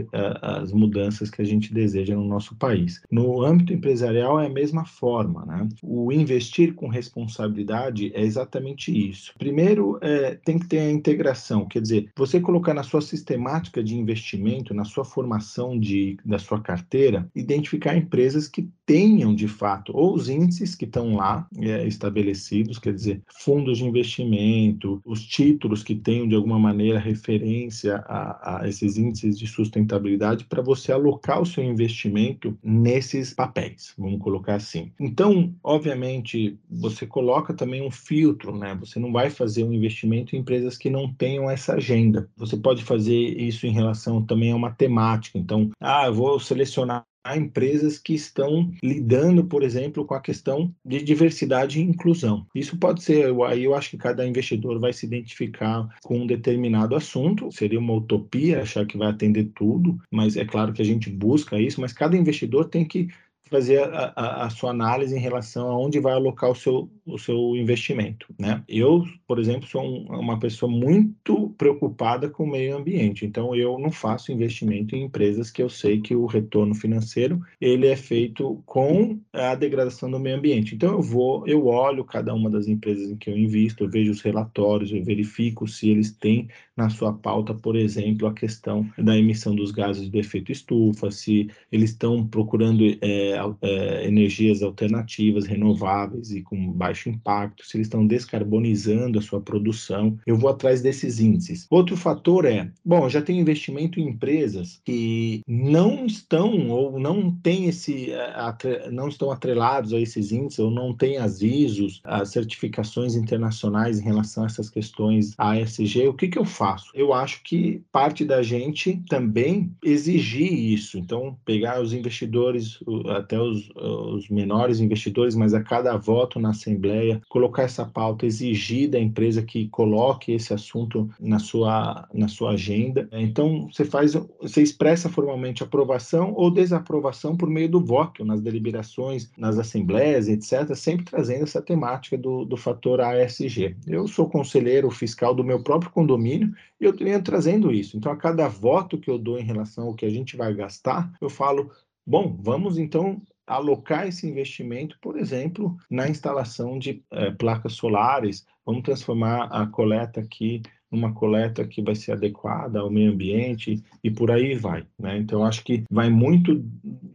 as 0.41 0.71
mudanças 0.71 1.29
que 1.29 1.41
a 1.41 1.45
gente 1.45 1.73
deseja 1.73 2.15
no 2.15 2.25
nosso 2.25 2.55
país. 2.55 3.01
No 3.11 3.43
âmbito 3.43 3.73
empresarial 3.73 4.39
é 4.39 4.47
a 4.47 4.49
mesma 4.49 4.85
forma, 4.85 5.45
né? 5.45 5.67
O 5.83 6.11
investir 6.11 6.73
com 6.73 6.87
responsabilidade 6.87 8.11
é 8.13 8.21
exatamente 8.21 8.91
isso. 8.91 9.33
Primeiro, 9.37 9.97
é, 10.01 10.35
tem 10.35 10.59
que 10.59 10.67
ter 10.67 10.79
a 10.79 10.91
integração, 10.91 11.65
quer 11.65 11.81
dizer, 11.81 12.09
você 12.15 12.39
colocar 12.39 12.73
na 12.73 12.83
sua 12.83 13.01
sistemática 13.01 13.83
de 13.83 13.90
investimento, 13.97 14.73
na 14.73 14.85
sua 14.85 15.03
formação 15.03 15.79
de, 15.79 16.17
da 16.25 16.39
sua 16.39 16.61
carteira, 16.61 17.29
identificar 17.35 17.95
empresas 17.95 18.47
que 18.47 18.69
tenham 18.91 19.33
de 19.33 19.47
fato 19.47 19.93
ou 19.95 20.13
os 20.13 20.27
índices 20.27 20.75
que 20.75 20.83
estão 20.83 21.15
lá 21.15 21.47
é, 21.57 21.87
estabelecidos, 21.87 22.77
quer 22.77 22.93
dizer, 22.93 23.21
fundos 23.39 23.77
de 23.77 23.85
investimento, 23.85 25.01
os 25.05 25.25
títulos 25.25 25.81
que 25.81 25.95
tenham 25.95 26.27
de 26.27 26.35
alguma 26.35 26.59
maneira 26.59 26.99
referência 26.99 28.03
a, 28.05 28.59
a 28.59 28.67
esses 28.67 28.97
índices 28.97 29.39
de 29.39 29.47
sustentabilidade 29.47 30.43
para 30.43 30.61
você 30.61 30.91
alocar 30.91 31.41
o 31.41 31.45
seu 31.45 31.63
investimento 31.63 32.57
nesses 32.61 33.33
papéis, 33.33 33.93
vamos 33.97 34.19
colocar 34.19 34.55
assim. 34.55 34.91
Então, 34.99 35.55
obviamente, 35.63 36.59
você 36.69 37.07
coloca 37.07 37.53
também 37.53 37.81
um 37.81 37.91
filtro, 37.91 38.53
né? 38.57 38.75
Você 38.81 38.99
não 38.99 39.13
vai 39.13 39.29
fazer 39.29 39.63
um 39.63 39.71
investimento 39.71 40.35
em 40.35 40.39
empresas 40.39 40.77
que 40.77 40.89
não 40.89 41.13
tenham 41.13 41.49
essa 41.49 41.75
agenda. 41.75 42.29
Você 42.35 42.57
pode 42.57 42.83
fazer 42.83 43.13
isso 43.13 43.65
em 43.65 43.71
relação 43.71 44.21
também 44.21 44.51
a 44.51 44.55
uma 44.57 44.71
temática. 44.71 45.37
Então, 45.39 45.69
ah, 45.79 46.07
eu 46.07 46.13
vou 46.13 46.41
selecionar 46.41 47.05
Há 47.23 47.37
empresas 47.37 47.97
que 47.97 48.13
estão 48.13 48.71
lidando, 48.83 49.45
por 49.45 49.63
exemplo, 49.63 50.05
com 50.05 50.13
a 50.13 50.21
questão 50.21 50.73
de 50.83 51.01
diversidade 51.01 51.79
e 51.79 51.83
inclusão. 51.83 52.45
Isso 52.55 52.77
pode 52.77 53.03
ser, 53.03 53.33
aí 53.45 53.63
eu 53.63 53.75
acho 53.75 53.91
que 53.91 53.97
cada 53.97 54.25
investidor 54.25 54.79
vai 54.79 54.93
se 54.93 55.05
identificar 55.05 55.87
com 56.03 56.19
um 56.19 56.27
determinado 56.27 56.95
assunto, 56.95 57.51
seria 57.51 57.79
uma 57.79 57.93
utopia 57.93 58.61
achar 58.61 58.85
que 58.85 58.97
vai 58.97 59.09
atender 59.09 59.51
tudo, 59.55 59.99
mas 60.11 60.35
é 60.35 60.45
claro 60.45 60.73
que 60.73 60.81
a 60.81 60.85
gente 60.85 61.09
busca 61.09 61.59
isso, 61.59 61.79
mas 61.79 61.93
cada 61.93 62.17
investidor 62.17 62.65
tem 62.65 62.85
que 62.85 63.07
fazer 63.51 63.83
a, 63.83 64.13
a, 64.15 64.45
a, 64.45 64.49
sua 64.49 64.71
análise 64.71 65.13
em 65.13 65.19
relação 65.19 65.69
a 65.69 65.77
onde 65.77 65.99
vai 65.99 66.13
alocar 66.13 66.49
o 66.49 66.55
seu, 66.55 66.89
o 67.05 67.17
seu 67.17 67.55
investimento, 67.55 68.27
né? 68.39 68.63
Eu, 68.67 69.03
por 69.27 69.39
exemplo, 69.39 69.67
sou 69.67 69.81
um, 69.83 70.05
uma 70.19 70.39
pessoa 70.39 70.71
muito 70.71 71.49
preocupada 71.57 72.29
com 72.29 72.43
o 72.43 72.49
meio 72.49 72.77
ambiente, 72.77 73.25
então 73.25 73.55
eu 73.55 73.77
não 73.79 73.91
faço 73.91 74.31
investimento 74.31 74.95
em 74.95 75.03
empresas 75.03 75.49
que 75.49 75.61
eu 75.61 75.69
sei 75.69 75.99
que 75.99 76.15
o 76.15 76.25
retorno 76.25 76.75
financeiro 76.75 77.41
ele 77.59 77.87
é 77.87 77.95
feito 77.95 78.61
com 78.65 79.19
a 79.33 79.55
degradação 79.55 80.09
do 80.09 80.19
meio 80.19 80.37
ambiente. 80.37 80.75
Então 80.75 80.93
eu 80.93 81.01
vou, 81.01 81.47
eu 81.47 81.65
olho 81.65 82.05
cada 82.05 82.33
uma 82.33 82.49
das 82.49 82.67
empresas 82.67 83.09
em 83.09 83.17
que 83.17 83.29
eu 83.29 83.37
invisto, 83.37 83.83
eu 83.83 83.89
vejo 83.89 84.11
os 84.11 84.21
relatórios, 84.21 84.91
eu 84.91 85.03
verifico 85.03 85.67
se 85.67 85.89
eles 85.89 86.11
têm 86.11 86.47
na 86.75 86.89
sua 86.89 87.13
pauta, 87.13 87.53
por 87.53 87.75
exemplo, 87.75 88.27
a 88.27 88.33
questão 88.33 88.89
da 88.97 89.17
emissão 89.17 89.55
dos 89.55 89.71
gases 89.71 90.09
de 90.09 90.17
efeito 90.17 90.51
estufa, 90.51 91.11
se 91.11 91.49
eles 91.71 91.91
estão 91.91 92.25
procurando 92.25 92.83
é, 93.01 93.37
é, 93.61 94.07
energias 94.07 94.61
alternativas, 94.63 95.45
renováveis 95.45 96.31
e 96.31 96.41
com 96.41 96.71
baixo 96.71 96.90
impacto, 97.09 97.65
se 97.65 97.77
eles 97.77 97.87
estão 97.87 98.05
descarbonizando 98.05 99.19
a 99.19 99.21
sua 99.21 99.41
produção, 99.41 100.17
eu 100.25 100.37
vou 100.37 100.49
atrás 100.49 100.81
desses 100.81 101.19
índices. 101.19 101.67
Outro 101.69 101.95
fator 101.97 102.45
é, 102.45 102.71
bom, 102.83 103.07
já 103.09 103.21
tem 103.21 103.39
investimento 103.39 103.99
em 103.99 104.07
empresas 104.07 104.81
que 104.85 105.41
não 105.47 106.05
estão 106.05 106.69
ou 106.69 106.99
não 106.99 107.31
têm 107.31 107.65
esse, 107.65 108.11
é, 108.11 108.89
não 108.91 109.07
estão 109.07 109.31
atrelados 109.31 109.93
a 109.93 109.99
esses 109.99 110.31
índices 110.31 110.59
ou 110.59 110.71
não 110.71 110.93
têm 110.93 111.17
as 111.17 111.41
ISOs, 111.41 112.01
as 112.03 112.29
certificações 112.29 113.15
internacionais 113.15 113.99
em 113.99 114.03
relação 114.03 114.43
a 114.43 114.47
essas 114.47 114.69
questões 114.69 115.33
ASG. 115.37 116.07
O 116.07 116.13
que 116.13 116.27
que 116.27 116.37
eu 116.37 116.45
faço? 116.45 116.91
Eu 116.93 117.13
acho 117.13 117.43
que 117.43 117.83
parte 117.91 118.25
da 118.25 118.41
gente 118.41 119.01
também 119.07 119.71
exigir 119.83 120.51
isso. 120.51 120.97
Então, 120.97 121.37
pegar 121.45 121.81
os 121.81 121.93
investidores, 121.93 122.79
até 123.15 123.39
os, 123.39 123.69
os 123.75 124.29
menores 124.29 124.79
investidores, 124.79 125.35
mas 125.35 125.53
a 125.53 125.61
cada 125.61 125.95
voto 125.97 126.39
na 126.39 126.49
Assembleia, 126.49 126.80
colocar 127.29 127.63
essa 127.63 127.85
pauta, 127.85 128.25
exigir 128.25 128.89
da 128.89 128.99
empresa 128.99 129.41
que 129.41 129.67
coloque 129.69 130.31
esse 130.31 130.53
assunto 130.53 131.09
na 131.19 131.39
sua, 131.39 132.07
na 132.13 132.27
sua 132.27 132.51
agenda. 132.51 133.07
Então, 133.11 133.67
você 133.71 133.85
faz, 133.85 134.13
você 134.41 134.61
expressa 134.61 135.09
formalmente 135.09 135.63
aprovação 135.63 136.33
ou 136.35 136.51
desaprovação 136.51 137.35
por 137.35 137.49
meio 137.49 137.69
do 137.69 137.79
voto 137.79 138.25
nas 138.25 138.41
deliberações, 138.41 139.31
nas 139.37 139.57
assembleias, 139.57 140.27
etc., 140.27 140.75
sempre 140.75 141.05
trazendo 141.05 141.43
essa 141.43 141.61
temática 141.61 142.17
do, 142.17 142.45
do 142.45 142.57
fator 142.57 143.01
ASG. 143.01 143.75
Eu 143.87 144.07
sou 144.07 144.29
conselheiro 144.29 144.89
fiscal 144.89 145.33
do 145.33 145.43
meu 145.43 145.63
próprio 145.63 145.91
condomínio 145.91 146.53
e 146.79 146.85
eu 146.85 146.93
venho 146.93 147.21
trazendo 147.21 147.71
isso. 147.71 147.97
Então, 147.97 148.11
a 148.11 148.17
cada 148.17 148.47
voto 148.47 148.97
que 148.97 149.09
eu 149.09 149.17
dou 149.17 149.39
em 149.39 149.43
relação 149.43 149.87
ao 149.87 149.95
que 149.95 150.05
a 150.05 150.09
gente 150.09 150.35
vai 150.35 150.53
gastar, 150.53 151.11
eu 151.21 151.29
falo 151.29 151.71
Bom, 152.05 152.35
vamos 152.41 152.79
então 152.79 153.21
alocar 153.45 154.07
esse 154.07 154.27
investimento, 154.27 154.97
por 155.01 155.17
exemplo, 155.17 155.75
na 155.89 156.07
instalação 156.07 156.77
de 156.77 157.03
é, 157.11 157.31
placas 157.31 157.73
solares. 157.73 158.45
Vamos 158.65 158.83
transformar 158.83 159.45
a 159.45 159.65
coleta 159.67 160.21
aqui 160.21 160.61
numa 160.91 161.13
coleta 161.13 161.65
que 161.65 161.81
vai 161.81 161.95
ser 161.95 162.11
adequada 162.11 162.79
ao 162.79 162.91
meio 162.91 163.13
ambiente 163.13 163.81
e 164.03 164.11
por 164.11 164.29
aí 164.29 164.55
vai. 164.55 164.85
Né? 164.99 165.17
Então, 165.17 165.45
acho 165.45 165.63
que 165.63 165.85
vai 165.89 166.09
muito 166.09 166.61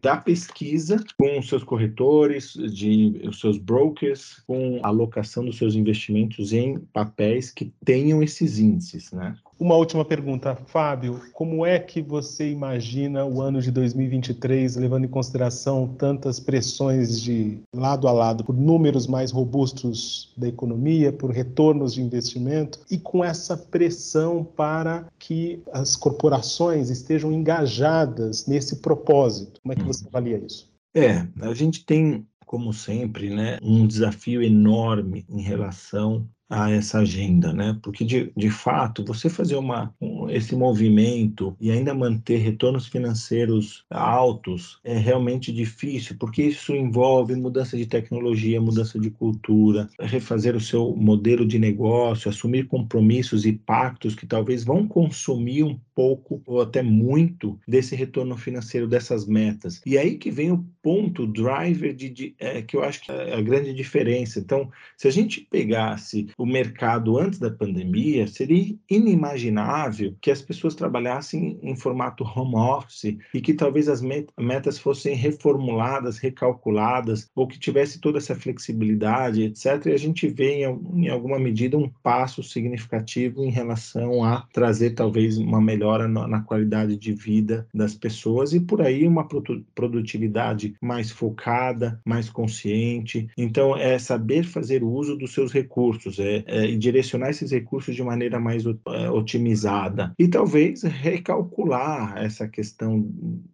da 0.00 0.16
pesquisa 0.16 1.04
com 1.18 1.38
os 1.38 1.48
seus 1.48 1.62
corretores, 1.62 2.54
de 2.54 3.20
os 3.24 3.38
seus 3.38 3.58
brokers, 3.58 4.42
com 4.46 4.80
a 4.82 4.88
alocação 4.88 5.44
dos 5.44 5.58
seus 5.58 5.74
investimentos 5.74 6.52
em 6.52 6.78
papéis 6.92 7.50
que 7.50 7.72
tenham 7.84 8.22
esses 8.22 8.58
índices. 8.58 9.12
Né? 9.12 9.34
Uma 9.58 9.74
última 9.74 10.04
pergunta, 10.04 10.54
Fábio. 10.66 11.20
Como 11.32 11.64
é 11.64 11.78
que 11.78 12.02
você 12.02 12.50
imagina 12.50 13.24
o 13.24 13.40
ano 13.40 13.62
de 13.62 13.70
2023, 13.70 14.76
levando 14.76 15.04
em 15.04 15.08
consideração 15.08 15.88
tantas 15.88 16.38
pressões 16.38 17.20
de 17.22 17.58
lado 17.74 18.06
a 18.06 18.12
lado, 18.12 18.44
por 18.44 18.54
números 18.54 19.06
mais 19.06 19.30
robustos 19.30 20.34
da 20.36 20.46
economia, 20.46 21.10
por 21.10 21.30
retornos 21.30 21.94
de 21.94 22.02
investimento, 22.02 22.80
e 22.90 22.98
com 22.98 23.24
essa 23.24 23.56
pressão 23.56 24.44
para 24.44 25.06
que 25.18 25.62
as 25.72 25.96
corporações 25.96 26.90
estejam 26.90 27.32
engajadas 27.32 28.46
nesse 28.46 28.76
propósito? 28.76 29.60
Como 29.62 29.72
é 29.72 29.76
que 29.76 29.84
você 29.84 30.04
uhum. 30.04 30.10
avalia 30.12 30.36
isso? 30.36 30.70
É, 30.94 31.26
a 31.40 31.54
gente 31.54 31.84
tem 31.84 32.26
como 32.44 32.72
sempre, 32.72 33.28
né, 33.28 33.58
um 33.60 33.86
desafio 33.86 34.40
enorme 34.40 35.26
em 35.28 35.42
relação 35.42 36.28
a 36.48 36.70
essa 36.70 36.98
agenda, 36.98 37.52
né? 37.52 37.78
Porque 37.82 38.04
de, 38.04 38.32
de 38.36 38.50
fato, 38.50 39.04
você 39.04 39.28
fazer 39.28 39.56
uma, 39.56 39.94
um, 40.00 40.30
esse 40.30 40.54
movimento 40.54 41.56
e 41.60 41.70
ainda 41.70 41.94
manter 41.94 42.38
retornos 42.38 42.86
financeiros 42.86 43.84
altos 43.90 44.78
é 44.84 44.96
realmente 44.96 45.52
difícil, 45.52 46.16
porque 46.18 46.42
isso 46.42 46.74
envolve 46.74 47.34
mudança 47.34 47.76
de 47.76 47.86
tecnologia, 47.86 48.60
mudança 48.60 48.98
de 48.98 49.10
cultura, 49.10 49.88
refazer 50.00 50.54
o 50.54 50.60
seu 50.60 50.94
modelo 50.94 51.46
de 51.46 51.58
negócio, 51.58 52.28
assumir 52.28 52.66
compromissos 52.66 53.44
e 53.44 53.52
pactos 53.52 54.14
que 54.14 54.26
talvez 54.26 54.64
vão 54.64 54.86
consumir 54.86 55.64
um 55.64 55.78
pouco 55.94 56.42
ou 56.46 56.60
até 56.60 56.82
muito 56.82 57.58
desse 57.66 57.96
retorno 57.96 58.36
financeiro 58.36 58.86
dessas 58.86 59.26
metas. 59.26 59.80
E 59.84 59.96
aí 59.96 60.16
que 60.16 60.30
vem 60.30 60.52
o 60.52 60.64
ponto 60.82 61.26
driver 61.26 61.94
de, 61.94 62.10
de 62.10 62.34
é, 62.38 62.62
que 62.62 62.76
eu 62.76 62.84
acho 62.84 63.00
que 63.00 63.10
é 63.10 63.34
a 63.34 63.40
grande 63.40 63.72
diferença. 63.74 64.38
Então, 64.38 64.70
se 64.96 65.08
a 65.08 65.10
gente 65.10 65.40
pegasse 65.40 66.28
o 66.36 66.44
mercado 66.44 67.18
antes 67.18 67.38
da 67.38 67.50
pandemia, 67.50 68.26
seria 68.26 68.76
inimaginável 68.90 70.14
que 70.20 70.30
as 70.30 70.42
pessoas 70.42 70.74
trabalhassem 70.74 71.58
em 71.62 71.74
formato 71.76 72.24
home 72.24 72.56
office 72.56 73.16
e 73.32 73.40
que 73.40 73.54
talvez 73.54 73.88
as 73.88 74.02
metas 74.02 74.78
fossem 74.78 75.14
reformuladas, 75.14 76.18
recalculadas, 76.18 77.30
ou 77.34 77.46
que 77.46 77.58
tivesse 77.58 78.00
toda 78.00 78.18
essa 78.18 78.34
flexibilidade, 78.34 79.42
etc. 79.42 79.86
E 79.86 79.92
a 79.92 79.96
gente 79.96 80.28
vê, 80.28 80.64
em, 80.64 81.08
alguma 81.08 81.38
medida, 81.38 81.78
um 81.78 81.88
passo 82.02 82.42
significativo 82.42 83.44
em 83.44 83.50
relação 83.50 84.24
a 84.24 84.46
trazer 84.52 84.90
talvez 84.90 85.38
uma 85.38 85.60
melhora 85.60 86.06
na, 86.06 86.28
na 86.28 86.40
qualidade 86.40 86.96
de 86.96 87.12
vida 87.12 87.66
das 87.72 87.94
pessoas 87.94 88.52
e 88.52 88.60
por 88.60 88.82
aí 88.82 89.06
uma 89.06 89.26
produtividade 89.74 90.74
mais 90.80 91.10
focada, 91.10 92.00
mais 92.04 92.28
consciente. 92.28 93.28
Então, 93.36 93.76
é 93.76 93.98
saber 93.98 94.44
fazer 94.44 94.82
uso 94.82 95.16
dos 95.16 95.32
seus 95.32 95.52
recursos, 95.52 96.18
é, 96.18 96.25
é, 96.46 96.66
e 96.66 96.76
direcionar 96.76 97.30
esses 97.30 97.50
recursos 97.50 97.94
de 97.94 98.02
maneira 98.02 98.38
mais 98.38 98.64
é, 98.66 99.10
otimizada. 99.10 100.12
E 100.18 100.28
talvez 100.28 100.82
recalcular 100.82 102.16
essa 102.18 102.48
questão 102.48 103.08